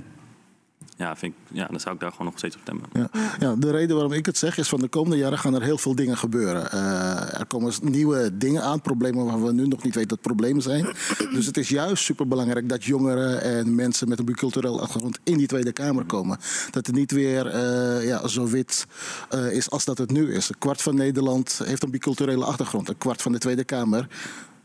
[0.97, 2.85] Ja, vind ja, dan zou ik daar gewoon nog steeds op stemmen.
[2.93, 3.09] Ja.
[3.39, 5.77] ja, de reden waarom ik het zeg is van de komende jaren gaan er heel
[5.77, 6.71] veel dingen gebeuren.
[6.71, 10.61] Eh, er komen nieuwe dingen aan, problemen waarvan we nu nog niet weten dat problemen
[10.61, 10.85] zijn.
[11.33, 15.47] Dus het is juist superbelangrijk dat jongeren en mensen met een biculturele achtergrond in die
[15.47, 16.37] Tweede Kamer komen.
[16.71, 18.85] Dat het niet weer eh, ja, zo wit
[19.29, 20.49] eh, is als dat het nu is.
[20.49, 22.89] Een kwart van Nederland heeft een biculturele achtergrond.
[22.89, 24.07] Een kwart van de Tweede Kamer,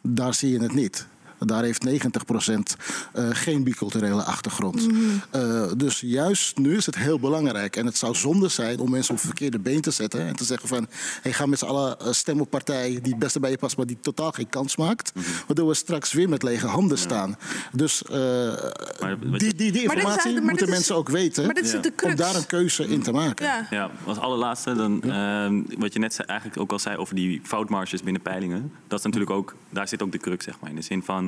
[0.02, 1.06] daar zie je het niet.
[1.38, 1.90] Daar heeft 90%
[3.12, 4.86] eh, geen biculturele achtergrond.
[5.30, 7.76] Eh, dus juist nu is het heel belangrijk.
[7.76, 10.26] En het zou zonde zijn om mensen op het verkeerde been te zetten.
[10.26, 10.86] En te zeggen van,
[11.22, 13.76] hey, ga met z'n allen eh, stemmen op partij die het beste bij je past,
[13.76, 15.12] maar die totaal geen kans maakt.
[15.46, 17.36] Waardoor we straks weer met lege handen staan.
[17.72, 18.52] Dus eh,
[19.38, 21.44] die, die, die informatie maar moeten is- mensen ook weten.
[21.44, 22.12] maar dit is de crux.
[22.12, 23.46] Om daar een keuze in te maken.
[23.46, 23.66] Ja.
[23.70, 27.40] Ja, als allerlaatste, dan, ehm, wat je net zei, eigenlijk ook al zei over die
[27.44, 28.72] foutmarges binnen peilingen.
[28.88, 30.70] Dat is natuurlijk ook, daar zit ook de crux, zeg maar.
[30.70, 31.27] In de zin van,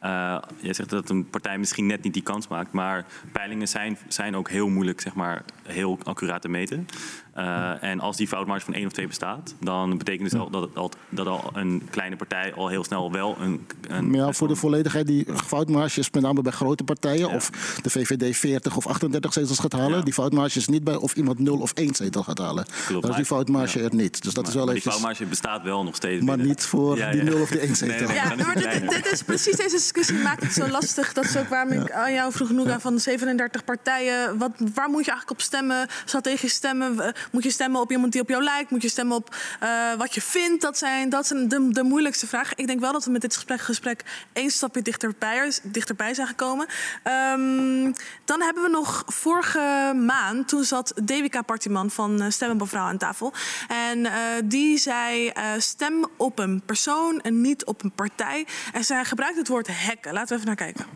[0.00, 2.72] eh jij zegt dat een partij misschien net niet die kans maakt.
[2.72, 6.86] Maar peilingen zijn, zijn ook heel moeilijk, zeg maar, heel accuraat te meten.
[7.34, 10.68] Eh, en als die foutmarge van één of twee bestaat, dan betekent dus al dat,
[10.74, 13.66] al, dat al een kleine partij al heel snel wel een...
[13.88, 17.30] een Ja, voor de volledigheid, die foutmarge is met name bij grote partijen.
[17.30, 17.50] Of
[17.82, 20.04] de VVD 40 of 38 zetels gaat halen.
[20.04, 22.64] Die foutmarge is niet bij of iemand 0 of 1 zetel gaat halen.
[23.00, 24.22] Dan is die foutmarge er niet.
[24.22, 24.84] Dus dat is wel maar even.
[24.84, 26.24] die foutmarge bestaat wel nog steeds.
[26.24, 26.46] Maar binnen.
[26.46, 27.30] niet voor Ja, die ja.
[27.30, 28.08] 0 of die 1 Nee, zetel.
[28.08, 31.12] nee, het dit, dit is precies deze discussie maakt het zo lastig.
[31.12, 34.38] Dat is ook waarom ik aan jou vroeg genoeg aan van de 37 partijen.
[34.38, 35.88] Wat, waar moet je eigenlijk op stemmen?
[36.04, 36.96] Strategisch stemmen?
[36.96, 38.70] W- Moet je stemmen op iemand die op jou lijkt?
[38.70, 40.62] Moet je stemmen op eh, wat je vindt?
[40.62, 42.56] Dat zijn, dat zijn de, de moeilijkste vragen.
[42.56, 46.66] Ik denk wel dat we met dit gesprek, gesprek één stapje dichterbij, dichterbij zijn gekomen.
[47.02, 47.92] Ehm,
[48.24, 52.68] dan hebben we nog vorige maand, toen zat Devika Partiman van eh, Stemmen op een
[52.68, 53.32] Vrouw aan tafel.
[53.68, 54.12] En eh,
[54.44, 58.46] die zei: eh, stem op een persoon en niet op een partij.
[58.72, 60.12] En zij gebruikt het woord hacken.
[60.12, 60.86] Laten we even naar kijken.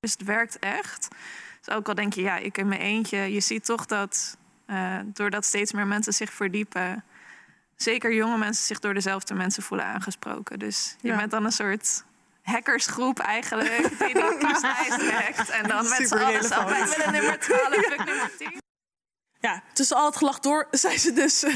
[0.00, 1.08] Dus het werkt echt.
[1.64, 3.18] Dus ook al denk je, ja, ik in mijn eentje.
[3.32, 4.36] Je ziet toch dat
[4.66, 7.04] eh, doordat steeds meer mensen zich verdiepen...
[7.76, 10.58] zeker jonge mensen zich door dezelfde mensen voelen aangesproken.
[10.58, 11.16] Dus je Ja.
[11.16, 12.04] bent dan een soort
[12.42, 13.88] hackersgroep eigenlijk...
[13.98, 15.48] die die kieslijst hackt.
[15.50, 18.62] En dan met z'n allen wij willen nummer 12, fuck nummer 10.
[19.40, 21.42] Ja, tussen al het gelach door zei ze dus...
[21.42, 21.54] eh,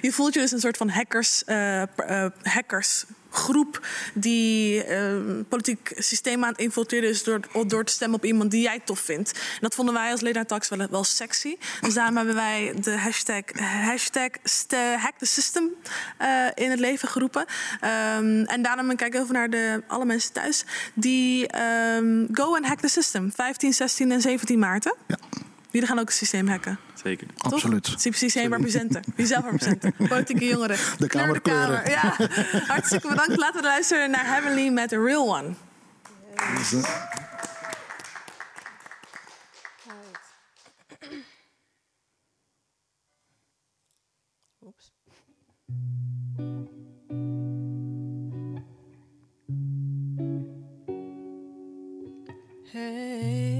[0.00, 2.32] je voelt je dus een soort van hackers, eh, eh,
[3.30, 3.86] hackersgroep...
[4.14, 5.16] die eh,
[5.48, 7.24] politiek systeem aan het infiltreren is...
[7.24, 9.40] Door, door te stemmen op iemand die jij tof vindt.
[9.60, 11.56] Dat vonden wij als Lena Tax wel, wel sexy.
[11.80, 13.42] Dus daarom hebben wij de hashtag,
[13.84, 14.30] hashtag
[14.96, 15.68] hack the system
[16.18, 17.44] eh, in het leven geroepen.
[17.80, 20.64] Ehm, en daarom kijk ik even naar de, alle mensen thuis...
[20.94, 23.32] die ehm, go and hack the system.
[23.32, 24.92] 15, 16 en 17 maart, hè?
[25.70, 26.78] Jullie gaan ook het systeem hacken.
[26.94, 27.26] Zeker.
[27.36, 27.52] Toch?
[27.52, 27.86] Absoluut.
[27.86, 29.02] Het systeem representen.
[29.16, 29.94] Jezelf representen.
[30.08, 30.76] Politieke jongeren.
[30.98, 31.90] De Kleur de kamer.
[31.90, 32.16] Ja.
[32.66, 33.36] Hartstikke bedankt.
[33.36, 35.54] Laten we luisteren naar Heavenly met The Real One.
[52.72, 53.59] Hey.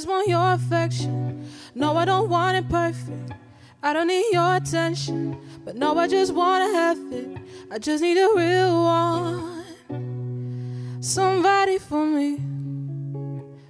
[0.00, 1.46] Just want your affection.
[1.74, 3.32] No, I don't want it perfect.
[3.82, 7.36] I don't need your attention, but no, I just wanna have it.
[7.70, 9.62] I just need a real one.
[11.02, 12.38] Somebody for me,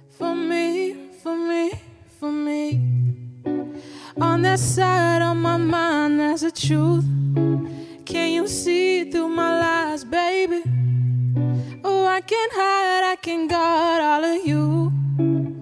[0.09, 1.71] for me, for me,
[2.17, 2.79] for me.
[4.21, 7.03] On that side of my mind, there's the truth.
[8.05, 10.63] Can you see through my lies, baby?
[11.83, 15.60] Oh, I can hide, I can guard all of you.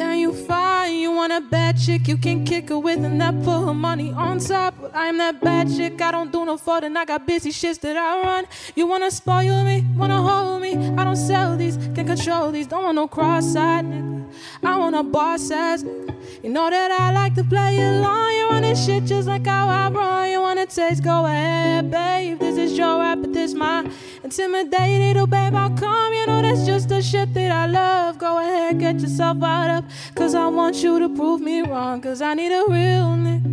[0.00, 3.34] Then you find you want a bad chick you can kick her with and that
[3.44, 4.74] put her money on top.
[4.80, 7.98] But I'm that bad chick, I don't do no folding, I got busy shits that
[7.98, 8.46] I run.
[8.74, 12.82] You wanna spoil me, wanna hold me, I don't sell these, Can't control these, don't
[12.82, 14.32] want no cross-eyed nigga.
[14.64, 16.19] I want a boss ass nigga.
[16.42, 19.90] You know that I like to play along, you running shit just like how I
[19.90, 20.30] run.
[20.30, 22.38] You wanna taste, go ahead, babe.
[22.38, 23.88] This is your rap, but this my
[24.24, 26.12] intimidated, oh babe, I'll come.
[26.14, 28.18] You know that's just the shit that I love.
[28.18, 32.22] Go ahead, get yourself out of, cause I want you to prove me wrong, cause
[32.22, 33.50] I need a real nigga.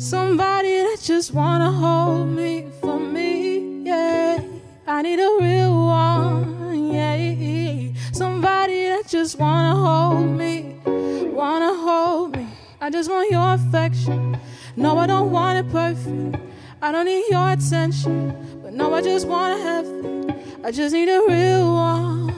[0.00, 4.57] Somebody that just wanna hold me for me, yeah.
[4.90, 7.92] I need a real one, yeah.
[8.12, 10.80] Somebody that just wanna hold me,
[11.30, 12.48] wanna hold me.
[12.80, 14.38] I just want your affection.
[14.76, 16.36] No, I don't want it perfect.
[16.80, 20.34] I don't need your attention, but no, I just wanna have it.
[20.64, 22.32] I just need a real one.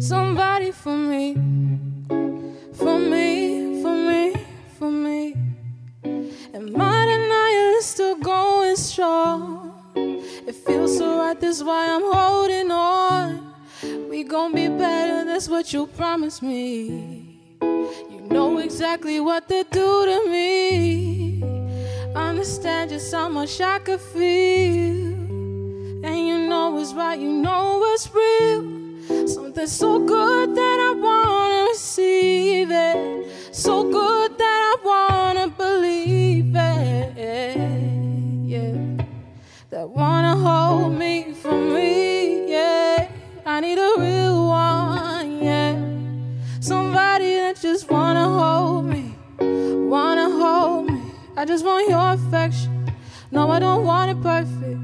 [0.00, 1.36] Somebody for me,
[2.74, 4.34] for me, for me,
[4.76, 5.36] for me.
[6.52, 9.69] And my denial is still going strong.
[10.50, 13.54] It feels so right, that's why I'm holding on.
[14.10, 17.38] We gon' be better, that's what you promised me.
[17.62, 21.44] You know exactly what to do to me.
[22.16, 25.14] Understand just how much I could feel.
[26.02, 29.28] And you know what's right, you know what's real.
[29.28, 33.54] Something so good that I wanna receive it.
[33.54, 35.39] So good that I wanna
[39.80, 42.52] That wanna hold me for me.
[42.52, 43.08] Yeah.
[43.46, 45.42] I need a real one.
[45.42, 45.74] Yeah.
[46.60, 49.14] Somebody that just wanna hold me.
[49.40, 51.00] Wanna hold me.
[51.34, 52.92] I just want your affection.
[53.30, 54.80] No, I don't want it perfect.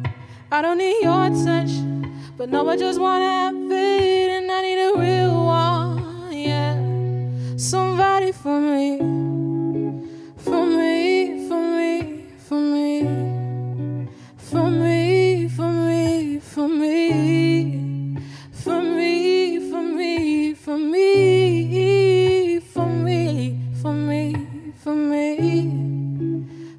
[0.51, 2.11] I don't need your attention.
[2.39, 6.75] But no, I just wanna have it, and I need a real one, yeah.
[7.59, 8.97] Somebody for me,
[10.39, 13.36] for me, for me, for me,
[14.57, 18.17] for me, for me, for me,
[18.53, 24.33] for me, for me, for me, for me, for me,
[24.83, 25.61] for me,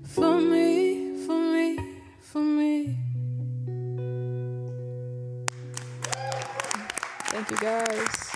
[0.04, 1.78] for me, for me,
[2.20, 2.98] for me.
[7.30, 8.27] Thank you guys.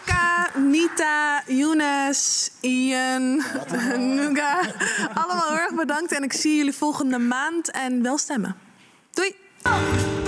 [0.00, 3.42] Luca, Nita, Younes, Ian,
[4.16, 4.60] Nuga.
[5.14, 8.56] Allemaal heel erg bedankt en ik zie jullie volgende maand en wel stemmen.
[9.10, 10.19] Doei!